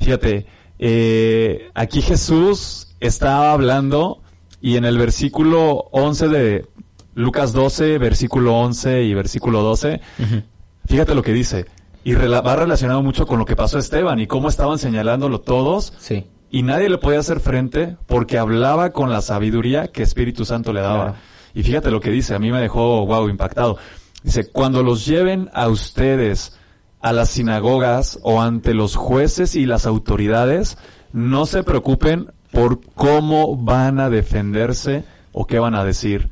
Fíjate, 0.00 0.46
eh, 0.78 1.70
aquí 1.74 2.02
Jesús 2.02 2.88
estaba 2.98 3.52
hablando 3.52 4.22
y 4.60 4.76
en 4.76 4.84
el 4.84 4.98
versículo 4.98 5.88
11 5.92 6.28
de 6.28 6.66
Lucas 7.14 7.52
12, 7.52 7.98
versículo 7.98 8.56
11 8.58 9.02
y 9.04 9.14
versículo 9.14 9.62
12, 9.62 10.00
Ujú. 10.18 10.42
fíjate 10.86 11.14
lo 11.14 11.22
que 11.22 11.32
dice. 11.32 11.66
Y 12.04 12.14
va 12.14 12.56
relacionado 12.56 13.02
mucho 13.02 13.26
con 13.26 13.38
lo 13.38 13.44
que 13.44 13.54
pasó 13.56 13.76
a 13.76 13.80
Esteban 13.80 14.18
y 14.18 14.26
cómo 14.26 14.48
estaban 14.48 14.78
señalándolo 14.78 15.40
todos 15.40 15.92
Sí. 15.98 16.26
y 16.50 16.62
nadie 16.62 16.88
le 16.88 16.98
podía 16.98 17.20
hacer 17.20 17.40
frente 17.40 17.96
porque 18.06 18.38
hablaba 18.38 18.90
con 18.92 19.10
la 19.10 19.20
sabiduría 19.22 19.88
que 19.88 20.02
Espíritu 20.02 20.44
Santo 20.44 20.72
le 20.72 20.80
daba. 20.80 21.04
Claro. 21.04 21.18
Y 21.54 21.62
fíjate 21.62 21.90
lo 21.90 22.00
que 22.00 22.10
dice, 22.10 22.34
a 22.34 22.38
mí 22.38 22.50
me 22.50 22.60
dejó, 22.60 23.06
wow, 23.06 23.28
impactado. 23.28 23.76
Dice, 24.22 24.50
cuando 24.50 24.82
los 24.82 25.04
lleven 25.06 25.50
a 25.52 25.68
ustedes 25.68 26.58
a 27.00 27.12
las 27.12 27.30
sinagogas 27.30 28.18
o 28.22 28.40
ante 28.40 28.74
los 28.74 28.96
jueces 28.96 29.54
y 29.56 29.66
las 29.66 29.86
autoridades, 29.86 30.78
no 31.12 31.46
se 31.46 31.62
preocupen 31.62 32.32
por 32.52 32.80
cómo 32.94 33.56
van 33.56 33.98
a 34.00 34.08
defenderse 34.10 35.04
o 35.32 35.46
qué 35.46 35.58
van 35.58 35.74
a 35.74 35.84
decir. 35.84 36.30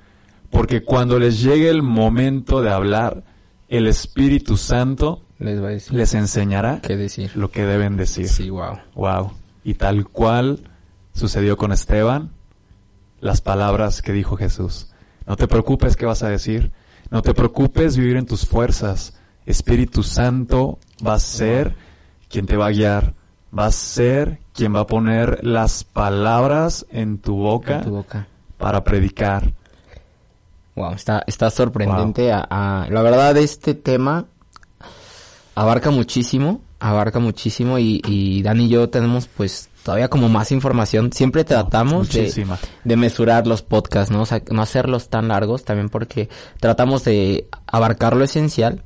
Porque 0.50 0.83
cuando 0.83 1.18
les 1.18 1.42
llegue 1.42 1.68
el 1.68 1.83
momento 1.83 2.61
de 2.62 2.70
hablar, 2.70 3.24
el 3.68 3.87
Espíritu 3.87 4.56
Santo 4.56 5.22
Les 5.40 5.61
va 5.62 5.68
a 5.68 5.70
decir 5.70 5.92
les 5.94 6.14
enseñará 6.14 6.81
qué 6.83 6.96
decir. 6.96 7.35
lo 7.37 7.50
que 7.50 7.64
deben 7.64 7.96
decir. 7.96 8.29
Sí, 8.29 8.50
wow. 8.50 8.79
Wow. 8.94 9.33
Y 9.64 9.74
tal 9.74 10.07
cual 10.07 10.61
sucedió 11.14 11.57
con 11.57 11.72
Esteban, 11.72 12.31
las 13.20 13.40
palabras 13.40 14.00
que 14.03 14.12
dijo 14.12 14.37
Jesús. 14.37 14.88
No 15.26 15.37
te 15.37 15.48
preocupes 15.48 15.96
qué 15.96 16.07
vas 16.07 16.22
a 16.22 16.29
decir. 16.29 16.72
No 17.11 17.22
te 17.22 17.35
preocupes 17.35 17.96
vivir 17.96 18.16
en 18.16 18.26
tus 18.26 18.46
fuerzas. 18.46 19.18
Espíritu 19.46 20.03
Santo 20.03 20.79
va 21.05 21.14
a 21.14 21.18
ser 21.20 21.74
quien 22.29 22.46
te 22.46 22.57
va 22.57 22.66
a 22.66 22.70
guiar. 22.70 23.14
Va 23.59 23.66
a 23.66 23.72
ser 23.72 24.38
quien 24.55 24.74
va 24.74 24.81
a 24.81 24.87
poner 24.87 25.44
las 25.44 25.83
palabras 25.85 26.87
en 26.90 27.18
tu 27.18 27.35
boca 27.37 27.79
En 27.79 27.85
tu 27.85 27.90
boca. 27.90 28.29
para 28.59 28.85
predicar. 28.85 29.53
Wow, 30.76 30.92
está, 30.92 31.24
está 31.26 31.50
sorprendente. 31.50 32.31
A, 32.33 32.46
a- 32.48 32.87
la 32.88 33.03
verdad, 33.03 33.37
este 33.38 33.74
tema 33.74 34.26
abarca 35.60 35.90
muchísimo, 35.90 36.62
abarca 36.78 37.18
muchísimo 37.18 37.78
y, 37.78 38.00
y 38.06 38.42
Dan 38.42 38.60
y 38.62 38.68
yo 38.70 38.88
tenemos 38.88 39.26
pues 39.26 39.68
todavía 39.84 40.08
como 40.08 40.30
más 40.30 40.52
información. 40.52 41.12
Siempre 41.12 41.44
tratamos 41.44 42.08
de, 42.10 42.46
de 42.84 42.96
mesurar 42.96 43.46
los 43.46 43.60
podcasts, 43.60 44.10
¿no? 44.10 44.22
O 44.22 44.26
sea, 44.26 44.42
no 44.50 44.62
hacerlos 44.62 45.10
tan 45.10 45.28
largos 45.28 45.64
también 45.64 45.90
porque 45.90 46.30
tratamos 46.60 47.04
de 47.04 47.46
abarcar 47.66 48.16
lo 48.16 48.24
esencial. 48.24 48.84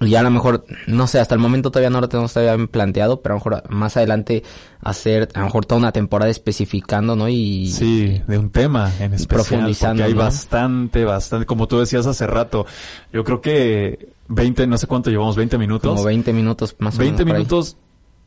Y 0.00 0.10
ya 0.10 0.20
a 0.20 0.22
lo 0.24 0.30
mejor, 0.30 0.64
no 0.88 1.06
sé, 1.06 1.20
hasta 1.20 1.34
el 1.36 1.40
momento 1.40 1.70
todavía 1.70 1.88
no 1.90 2.00
lo 2.00 2.08
tenemos 2.08 2.32
todavía 2.32 2.66
planteado, 2.66 3.20
pero 3.22 3.34
a 3.34 3.38
lo 3.38 3.44
mejor 3.44 3.70
más 3.70 3.96
adelante 3.96 4.42
hacer 4.80 5.28
a 5.34 5.38
lo 5.40 5.44
mejor 5.46 5.66
toda 5.66 5.78
una 5.78 5.92
temporada 5.92 6.30
especificando, 6.30 7.14
¿no? 7.16 7.28
Y 7.28 7.68
Sí, 7.70 8.20
de 8.26 8.38
un 8.38 8.50
tema 8.50 8.92
en 8.98 9.14
especial. 9.14 9.28
profundizando, 9.46 10.02
Porque 10.02 10.12
hay 10.12 10.14
¿no? 10.14 10.20
bastante, 10.24 11.04
bastante. 11.04 11.46
Como 11.46 11.68
tú 11.68 11.78
decías 11.78 12.06
hace 12.06 12.26
rato, 12.26 12.66
yo 13.12 13.22
creo 13.24 13.40
que 13.40 14.08
20, 14.28 14.66
no 14.66 14.78
sé 14.78 14.86
cuánto 14.86 15.10
llevamos, 15.10 15.36
20 15.36 15.58
minutos. 15.58 15.88
como 15.92 16.04
20 16.04 16.32
minutos 16.32 16.74
más 16.80 16.96
o 16.96 16.98
20 16.98 17.24
menos. 17.24 17.26
por 17.26 17.36
ahí. 17.36 17.38
minutos 17.42 17.76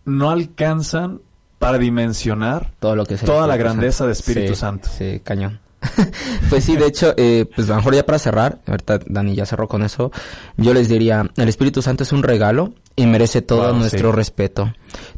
no 0.05 0.29
alcanzan 0.31 1.21
para 1.59 1.77
dimensionar 1.79 2.71
todo 2.79 2.95
lo 2.95 3.05
que 3.05 3.15
es 3.15 3.21
toda 3.23 3.45
la 3.47 3.57
grandeza 3.57 3.97
Santo. 3.99 4.05
de 4.07 4.13
Espíritu 4.13 4.53
Sí, 4.53 4.59
Santo. 4.59 4.89
Sí, 4.97 5.21
cañón. 5.23 5.59
pues 6.49 6.63
sí, 6.63 6.75
de 6.75 6.87
hecho, 6.87 7.13
eh, 7.17 7.45
pues 7.55 7.67
a 7.69 7.71
lo 7.71 7.77
mejor 7.77 7.95
ya 7.95 8.05
para 8.05 8.19
cerrar, 8.19 8.59
ahorita 8.65 8.99
Dani 9.07 9.35
ya 9.35 9.45
cerró 9.45 9.67
con 9.67 9.83
eso, 9.83 10.11
yo 10.57 10.73
les 10.73 10.89
diría, 10.89 11.29
el 11.37 11.49
Espíritu 11.49 11.81
Santo 11.81 12.03
es 12.03 12.11
un 12.11 12.23
regalo 12.23 12.73
y 12.95 13.05
merece 13.05 13.41
todo 13.41 13.69
Wow, 13.71 13.79
nuestro 13.79 14.09
sí. 14.11 14.15
respeto, 14.15 14.73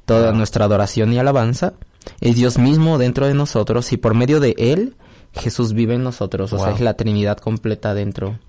toda 0.06 0.30
Wow. 0.30 0.38
nuestra 0.38 0.66
adoración 0.66 1.14
y 1.14 1.20
alabanza. 1.20 1.74
Es 2.22 2.36
Dios 2.36 2.58
mismo 2.58 2.98
dentro 2.98 3.28
de 3.28 3.34
nosotros 3.34 3.92
y 3.94 3.98
por 3.98 4.16
medio 4.16 4.40
de 4.40 4.56
Él, 4.58 4.96
Jesús 5.34 5.74
vive 5.74 5.96
en 5.96 6.04
nosotros, 6.04 6.52
o 6.54 6.58
sea, 6.60 6.72
es 6.74 6.82
la 6.82 6.96
Trinidad 6.96 7.38
completa 7.38 7.94
dentro 7.94 8.40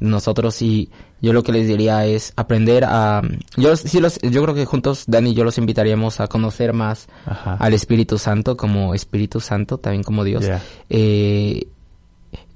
de 0.00 0.08
nosotros 0.08 0.62
y 0.62 0.90
yo 1.22 1.32
lo 1.32 1.42
que 1.42 1.52
les 1.52 1.66
diría 1.66 2.04
es 2.04 2.32
aprender 2.36 2.84
a 2.84 3.22
yo 3.56 3.74
sí 3.76 4.00
los 4.00 4.18
yo 4.20 4.42
creo 4.42 4.54
que 4.54 4.64
juntos 4.66 5.04
Dani 5.06 5.30
y 5.30 5.34
yo 5.34 5.44
los 5.44 5.56
invitaríamos 5.56 6.20
a 6.20 6.26
conocer 6.26 6.72
más 6.74 7.08
Ajá. 7.24 7.54
al 7.58 7.72
Espíritu 7.72 8.18
Santo 8.18 8.56
como 8.58 8.92
Espíritu 8.94 9.40
Santo, 9.40 9.78
también 9.78 10.02
como 10.02 10.24
Dios. 10.24 10.44
Yeah. 10.44 10.60
Eh, 10.90 11.68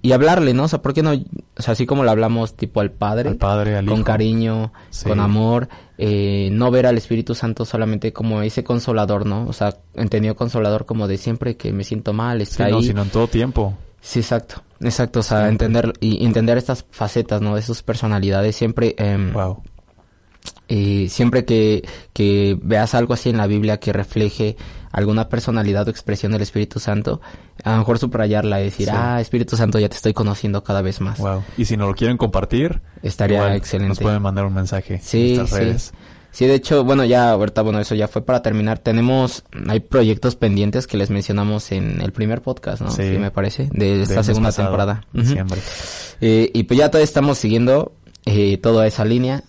y 0.02 0.12
hablarle, 0.12 0.54
¿no? 0.54 0.64
O 0.64 0.68
sea, 0.68 0.82
¿por 0.82 0.94
qué 0.94 1.02
no? 1.02 1.12
O 1.12 1.62
sea, 1.62 1.72
así 1.72 1.84
como 1.84 2.04
le 2.04 2.10
hablamos 2.10 2.54
tipo 2.56 2.80
al 2.80 2.92
Padre, 2.92 3.30
Al 3.30 3.36
Padre, 3.36 3.76
al 3.76 3.86
con 3.86 3.96
Hijo. 3.96 4.04
cariño, 4.04 4.72
Sí. 4.90 5.08
con 5.08 5.18
amor, 5.18 5.68
eh, 5.98 6.48
no 6.52 6.70
ver 6.70 6.86
al 6.86 6.96
Espíritu 6.96 7.34
Santo 7.34 7.64
solamente 7.64 8.12
como 8.12 8.42
ese 8.42 8.62
consolador, 8.62 9.26
¿no? 9.26 9.46
O 9.48 9.52
sea, 9.52 9.76
entendido 9.94 10.36
consolador 10.36 10.86
como 10.86 11.08
de 11.08 11.18
siempre 11.18 11.56
que 11.56 11.72
me 11.72 11.82
siento 11.82 12.12
mal, 12.12 12.38
Sí, 12.38 12.42
está 12.44 12.68
no, 12.68 12.76
ahí. 12.78 12.84
sino 12.84 13.02
en 13.02 13.10
todo 13.10 13.26
tiempo. 13.26 13.74
Sí, 14.00 14.20
exacto, 14.20 14.62
exacto, 14.80 15.20
o 15.20 15.22
sea, 15.22 15.48
entender 15.48 15.92
y 16.00 16.24
entender 16.24 16.58
estas 16.58 16.84
facetas, 16.90 17.40
¿no? 17.42 17.56
De 17.56 17.62
sus 17.62 17.82
personalidades 17.82 18.54
siempre. 18.56 18.94
em, 18.98 19.32
Wow. 19.32 19.62
y 20.68 21.08
siempre 21.08 21.44
que, 21.44 21.86
que 22.12 22.58
veas 22.62 22.94
algo 22.94 23.14
así 23.14 23.30
en 23.30 23.36
la 23.36 23.46
Biblia 23.46 23.78
que 23.78 23.92
refleje 23.92 24.56
alguna 24.92 25.28
personalidad 25.28 25.86
o 25.86 25.90
expresión 25.90 26.32
del 26.32 26.42
Espíritu 26.42 26.78
Santo, 26.80 27.20
a 27.64 27.72
lo 27.72 27.78
mejor 27.78 27.98
subrayarla 27.98 28.60
y 28.60 28.64
decir, 28.64 28.86
Sí. 28.88 28.94
ah, 28.96 29.20
Espíritu 29.20 29.56
Santo, 29.56 29.78
ya 29.78 29.88
te 29.88 29.96
estoy 29.96 30.14
conociendo 30.14 30.62
cada 30.64 30.82
vez 30.82 31.00
más. 31.00 31.18
Wow. 31.18 31.42
Y 31.58 31.64
si 31.66 31.76
no 31.76 31.86
lo 31.86 31.94
quieren 31.94 32.16
compartir, 32.16 32.80
Estaría 33.02 33.38
igual 33.38 33.56
excelente. 33.56 33.88
Nos 33.90 33.98
pueden 34.00 34.22
mandar 34.22 34.46
un 34.46 34.54
mensaje 34.54 34.98
Sí, 35.02 35.32
en 35.32 35.36
nuestras 35.36 35.50
sí. 35.50 35.56
redes. 35.66 35.82
Sí, 35.82 35.92
de 36.44 36.54
hecho, 36.54 36.84
bueno, 36.84 37.04
ya 37.04 37.30
ahorita, 37.30 37.62
bueno, 37.62 37.80
eso 37.80 37.94
ya 37.94 38.08
fue 38.08 38.22
para 38.22 38.42
terminar. 38.42 38.78
Tenemos, 38.78 39.44
hay 39.68 39.80
proyectos 39.80 40.36
pendientes 40.36 40.86
que 40.86 40.98
les 40.98 41.08
mencionamos 41.08 41.72
en 41.72 42.02
el 42.02 42.12
primer 42.12 42.42
podcast, 42.42 42.82
¿no? 42.82 42.90
Sí. 42.90 43.02
me 43.02 43.30
parece, 43.30 43.68
de 43.72 44.02
esta 44.02 44.22
segunda 44.22 44.48
pasado, 44.48 44.68
temporada. 44.68 45.04
Ujú. 45.14 45.22
diciembre. 45.22 45.60
Eh, 46.20 46.50
y 46.52 46.64
pues 46.64 46.78
ya 46.78 46.90
todavía 46.90 47.04
estamos 47.04 47.38
siguiendo 47.38 47.92
eh, 48.26 48.58
toda 48.58 48.86
esa 48.86 49.04
línea. 49.04 49.44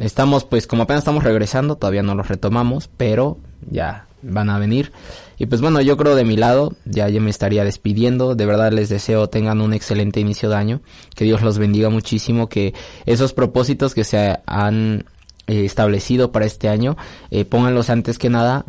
Estamos, 0.00 0.44
pues 0.44 0.66
como 0.66 0.82
apenas 0.82 1.02
estamos 1.02 1.22
regresando, 1.22 1.76
todavía 1.76 2.02
no 2.02 2.14
los 2.14 2.26
retomamos, 2.26 2.88
pero 2.96 3.38
ya 3.70 4.06
van 4.22 4.50
a 4.50 4.58
venir. 4.58 4.92
Y 5.38 5.46
pues 5.46 5.60
bueno, 5.60 5.80
yo 5.80 5.96
creo 5.96 6.14
de 6.14 6.24
mi 6.24 6.36
lado, 6.36 6.72
ya 6.84 7.08
yo 7.08 7.20
me 7.20 7.30
estaría 7.30 7.64
despidiendo. 7.64 8.34
De 8.34 8.46
verdad 8.46 8.72
les 8.72 8.88
deseo 8.88 9.28
tengan 9.28 9.60
un 9.60 9.74
excelente 9.74 10.20
inicio 10.20 10.48
de 10.48 10.56
año. 10.56 10.80
Que 11.14 11.24
Dios 11.24 11.42
los 11.42 11.58
bendiga 11.58 11.90
muchísimo. 11.90 12.48
Que 12.48 12.74
esos 13.06 13.32
propósitos 13.32 13.94
que 13.94 14.04
se 14.04 14.38
han 14.46 15.04
eh, 15.52 15.64
establecido 15.64 16.32
para 16.32 16.46
este 16.46 16.68
año, 16.68 16.96
eh, 17.30 17.44
pónganlos 17.44 17.90
antes 17.90 18.18
que 18.18 18.30
nada 18.30 18.64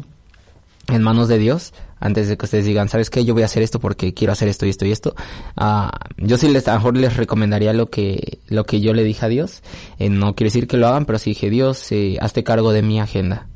en 0.88 1.02
manos 1.02 1.28
de 1.28 1.38
Dios 1.38 1.74
antes 2.00 2.28
de 2.28 2.36
que 2.36 2.44
ustedes 2.46 2.66
digan, 2.66 2.90
¿sabes 2.90 3.10
qué? 3.10 3.24
Yo 3.24 3.34
voy 3.34 3.44
a 3.44 3.46
hacer 3.46 3.64
esto 3.64 3.80
porque 3.80 4.14
quiero 4.14 4.34
hacer 4.34 4.50
esto 4.50 4.66
y 4.66 4.70
esto 4.70 4.86
y 4.86 4.92
esto. 4.92 5.16
Ah, 5.56 5.90
yo 6.18 6.38
sí 6.38 6.50
les, 6.50 6.68
a 6.68 6.74
lo 6.74 6.80
mejor 6.80 6.98
les 6.98 7.16
recomendaría 7.16 7.72
lo 7.72 7.90
que, 7.90 8.40
lo 8.50 8.66
que 8.66 8.82
yo 8.82 8.94
le 8.94 9.06
dije 9.06 9.26
a 9.26 9.30
Dios. 9.30 9.64
Eh, 10.00 10.10
no 10.10 10.36
quiere 10.36 10.50
decir 10.50 10.68
que 10.68 10.76
lo 10.76 10.86
hagan, 10.88 11.06
pero 11.06 11.18
sí 11.18 11.30
dije, 11.30 11.50
Dios, 11.50 11.90
eh, 11.94 12.18
hazte 12.20 12.44
cargo 12.44 12.74
de 12.74 12.82
mi 12.82 13.00
agenda. 13.00 13.48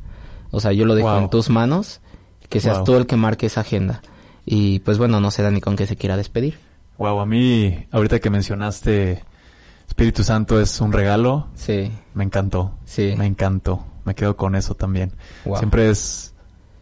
O 0.52 0.62
sea, 0.62 0.72
yo 0.72 0.86
lo 0.86 0.96
dejo 0.96 1.10
Wow. 1.12 1.24
en 1.24 1.30
tus 1.30 1.50
manos, 1.50 2.00
que 2.48 2.62
seas 2.62 2.78
Wow. 2.78 2.86
tú 2.86 2.96
el 2.96 3.06
que 3.06 3.18
marque 3.18 3.48
esa 3.48 3.60
agenda. 3.62 4.02
Y 4.46 4.80
pues 4.80 4.98
bueno, 4.98 5.20
no 5.20 5.30
sé 5.30 5.44
Dani 5.44 5.60
con 5.60 5.76
qué 5.76 5.86
se 5.86 5.98
quiera 5.98 6.16
despedir. 6.16 6.58
Wow, 6.98 7.20
a 7.20 7.26
mí, 7.26 7.86
ahorita 7.92 8.20
que 8.22 8.30
mencionaste 8.30 9.26
Espíritu 9.98 10.24
Santo 10.24 10.62
es 10.62 10.80
un 10.80 10.94
regalo, 10.94 11.48
Sí, 11.56 11.92
me 12.14 12.24
encantó. 12.24 12.78
Sí. 12.86 13.16
Me 13.18 13.26
encantó. 13.26 13.84
Me 14.06 14.14
quedo 14.14 14.38
con 14.38 14.54
eso 14.54 14.76
también. 14.76 15.12
Wow. 15.44 15.58
Siempre 15.58 15.90
es 15.90 16.36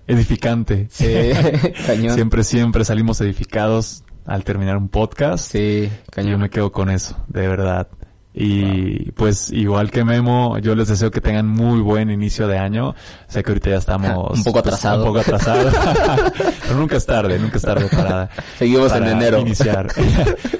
edificante. 0.06 0.90
sí, 0.92 1.06
cañón. 1.88 2.14
Siempre, 2.14 2.44
siempre 2.44 2.84
salimos 2.84 3.22
edificados 3.22 4.04
al 4.26 4.44
terminar 4.44 4.76
un 4.76 4.90
podcast. 4.90 5.50
Sí, 5.50 5.88
Yo 5.90 6.12
cañón. 6.12 6.42
me 6.42 6.50
quedo 6.50 6.74
con 6.74 6.90
eso, 6.90 7.16
de 7.30 7.48
verdad. 7.48 7.88
Y 8.34 9.12
pues 9.14 9.50
igual 9.50 9.92
que 9.92 10.04
Memo, 10.04 10.58
yo 10.58 10.76
les 10.76 10.90
deseo 10.90 11.10
que 11.10 11.22
tengan 11.22 11.48
muy 11.48 11.80
buen 11.80 12.10
inicio 12.10 12.50
de 12.50 12.58
año. 12.58 12.96
Sé 13.30 13.44
que 13.44 13.52
ahorita 13.52 13.70
ya 13.70 13.78
estamos 13.78 14.38
Un 14.38 14.44
poco 14.44 14.62
pues, 14.62 14.76
atrasado. 14.76 15.04
un 15.06 15.08
poco 15.08 15.20
atrasado. 15.22 15.72
Pero 16.68 16.76
nunca 16.78 16.98
es 16.98 17.06
tarde, 17.06 17.40
nunca 17.40 17.56
es 17.56 17.64
tarde 17.64 17.88
para, 17.90 18.30
Seguimos 18.60 18.92
para 18.92 19.10
en 19.10 19.18
enero. 19.20 19.40
iniciar. 19.40 19.88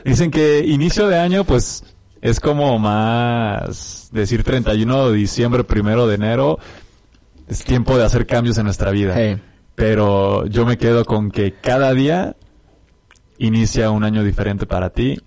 Dicen 0.06 0.32
que 0.32 0.60
inicio 0.66 1.10
de 1.10 1.20
año 1.20 1.44
pues 1.44 1.84
es 2.30 2.40
como 2.40 2.78
más 2.80 4.10
decir 4.12 4.44
31 4.44 5.10
de 5.12 5.18
diciembre, 5.18 5.64
primero 5.64 6.08
de 6.08 6.16
enero. 6.16 6.60
Es 7.48 7.64
tiempo 7.64 7.98
de 7.98 8.04
hacer 8.04 8.26
cambios 8.26 8.58
en 8.58 8.66
nuestra 8.66 8.92
vida. 8.92 9.16
Pero 9.76 10.46
yo 10.48 10.66
me 10.66 10.78
quedo 10.78 11.06
con 11.06 11.30
que 11.30 11.54
cada 11.54 11.94
día 11.94 12.36
inicia 13.38 13.92
un 13.92 14.04
año 14.04 14.24
diferente 14.24 14.66
para 14.66 14.90
ti, 14.90 15.20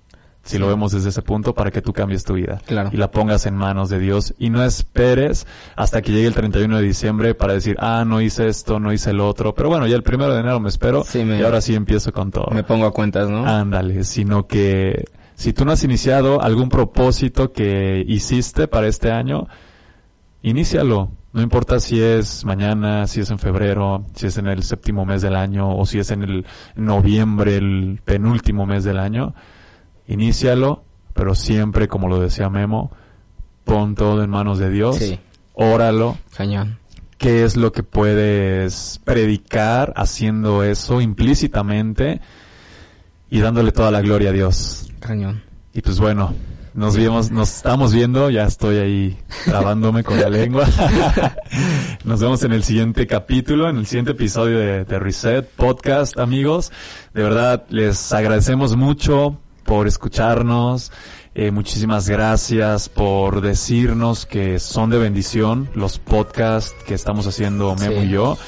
si 0.42 0.58
lo 0.58 0.66
vemos 0.66 0.92
desde 0.92 1.10
ese 1.10 1.20
punto, 1.20 1.54
para 1.54 1.70
que 1.70 1.82
tú 1.82 1.92
cambies 1.92 2.24
tu 2.24 2.32
vida. 2.34 2.60
Claro. 2.66 2.88
Y 2.92 2.96
la 2.96 3.10
pongas 3.10 3.44
en 3.46 3.54
manos 3.54 3.90
de 3.90 3.98
Dios. 3.98 4.34
Y 4.38 4.48
no 4.48 4.64
esperes 4.64 5.46
hasta 5.76 6.00
que 6.00 6.10
llegue 6.12 6.26
el 6.26 6.34
31 6.34 6.78
de 6.78 6.82
diciembre 6.82 7.34
para 7.34 7.52
decir, 7.52 7.76
ah, 7.80 8.04
no 8.06 8.20
hice 8.22 8.48
esto, 8.48 8.80
no 8.80 8.92
hice 8.92 9.12
lo 9.12 9.28
otro. 9.28 9.54
Pero 9.54 9.68
bueno, 9.68 9.86
ya 9.86 9.94
el 9.94 10.02
primero 10.02 10.32
de 10.32 10.40
enero 10.40 10.58
me 10.58 10.70
espero. 10.70 11.04
Sí, 11.04 11.22
me- 11.22 11.38
y 11.38 11.42
ahora 11.42 11.60
sí 11.60 11.74
empiezo 11.74 12.12
con 12.12 12.30
todo. 12.30 12.46
Me 12.52 12.64
pongo 12.64 12.86
a 12.86 12.92
cuentas, 12.92 13.28
¿no? 13.28 13.46
Ándale, 13.46 14.02
sino 14.04 14.46
que 14.46 15.04
si 15.38 15.52
tú 15.52 15.64
no 15.64 15.70
has 15.70 15.84
iniciado 15.84 16.42
algún 16.42 16.68
propósito 16.68 17.52
que 17.52 18.04
hiciste 18.08 18.66
para 18.66 18.88
este 18.88 19.12
año, 19.12 19.46
inícialo. 20.42 21.12
No 21.32 21.42
importa 21.42 21.78
si 21.78 22.02
es 22.02 22.44
mañana, 22.44 23.06
si 23.06 23.20
es 23.20 23.30
en 23.30 23.38
febrero, 23.38 24.04
si 24.14 24.26
es 24.26 24.36
en 24.36 24.48
el 24.48 24.64
séptimo 24.64 25.04
mes 25.04 25.22
del 25.22 25.36
año 25.36 25.76
o 25.76 25.86
si 25.86 26.00
es 26.00 26.10
en 26.10 26.24
el 26.24 26.46
noviembre, 26.74 27.56
el 27.56 28.00
penúltimo 28.04 28.66
mes 28.66 28.82
del 28.82 28.98
año. 28.98 29.32
Inícialo, 30.08 30.82
pero 31.14 31.36
siempre, 31.36 31.86
como 31.86 32.08
lo 32.08 32.18
decía 32.18 32.50
Memo, 32.50 32.90
pon 33.62 33.94
todo 33.94 34.24
en 34.24 34.30
manos 34.30 34.58
de 34.58 34.70
Dios. 34.70 34.96
Sí. 34.96 35.20
Óralo, 35.54 36.18
Cañón. 36.36 36.80
qué 37.16 37.44
es 37.44 37.56
lo 37.56 37.70
que 37.70 37.84
puedes 37.84 39.00
predicar 39.04 39.92
haciendo 39.94 40.64
eso 40.64 41.00
implícitamente 41.00 42.20
y 43.30 43.40
dándole 43.40 43.72
toda 43.72 43.90
la 43.90 44.00
gloria 44.00 44.30
a 44.30 44.32
Dios. 44.32 44.90
Cañón. 45.00 45.42
Y 45.72 45.80
pues 45.82 45.98
bueno, 46.00 46.34
Nos 46.74 46.96
vemos, 46.96 47.30
nos 47.32 47.56
estamos 47.56 47.92
viendo, 47.92 48.30
ya 48.30 48.44
estoy 48.44 48.76
ahí 48.76 49.18
trabándome 49.46 50.04
con 50.04 50.20
la 50.20 50.28
lengua. 50.28 50.64
nos 52.04 52.20
vemos 52.20 52.42
en 52.44 52.52
el 52.52 52.62
siguiente 52.62 53.06
capítulo, 53.06 53.68
en 53.68 53.78
el 53.78 53.86
siguiente 53.86 54.12
episodio 54.12 54.58
de, 54.58 54.84
de 54.84 54.98
Reset 54.98 55.48
Podcast, 55.48 56.18
amigos. 56.18 56.70
De 57.14 57.22
verdad, 57.22 57.64
les 57.70 58.12
agradecemos 58.12 58.76
mucho 58.76 59.38
por 59.64 59.86
escucharnos. 59.88 60.92
Eh, 61.34 61.50
muchísimas 61.50 62.08
gracias 62.08 62.88
por 62.88 63.40
decirnos 63.42 64.26
que 64.26 64.58
son 64.58 64.90
de 64.90 64.98
bendición 64.98 65.68
los 65.74 65.98
podcasts 65.98 66.74
que 66.86 66.94
estamos 66.94 67.26
haciendo 67.26 67.74
Memo 67.76 68.00
Sí. 68.00 68.06
y 68.06 68.10
yo. 68.10 68.38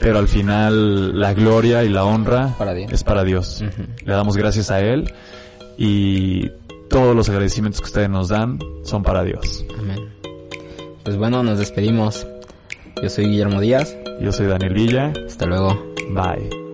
Pero 0.00 0.18
al 0.18 0.28
final 0.28 1.18
la 1.18 1.32
gloria 1.32 1.82
y 1.84 1.88
la 1.88 2.04
honra 2.04 2.54
Para 2.58 2.78
es 2.78 3.02
para 3.02 3.24
Dios. 3.24 3.64
Le 4.04 4.12
damos 4.12 4.36
gracias 4.36 4.70
a 4.70 4.80
Él 4.80 5.12
y 5.78 6.48
todos 6.88 7.16
los 7.16 7.28
agradecimientos 7.28 7.80
que 7.80 7.86
ustedes 7.86 8.10
nos 8.10 8.28
dan 8.28 8.58
son 8.82 9.02
para 9.02 9.24
Dios. 9.24 9.64
Amén. 9.78 9.98
Pues 11.04 11.16
bueno, 11.16 11.42
nos 11.42 11.58
despedimos. 11.58 12.26
Yo 13.02 13.08
soy 13.08 13.26
Guillermo 13.26 13.60
Díaz. 13.60 13.96
Yo 14.20 14.32
soy 14.32 14.46
Daniel 14.46 14.74
Villa. 14.74 15.12
Hasta 15.26 15.46
luego. 15.46 15.94
Bye. 16.10 16.65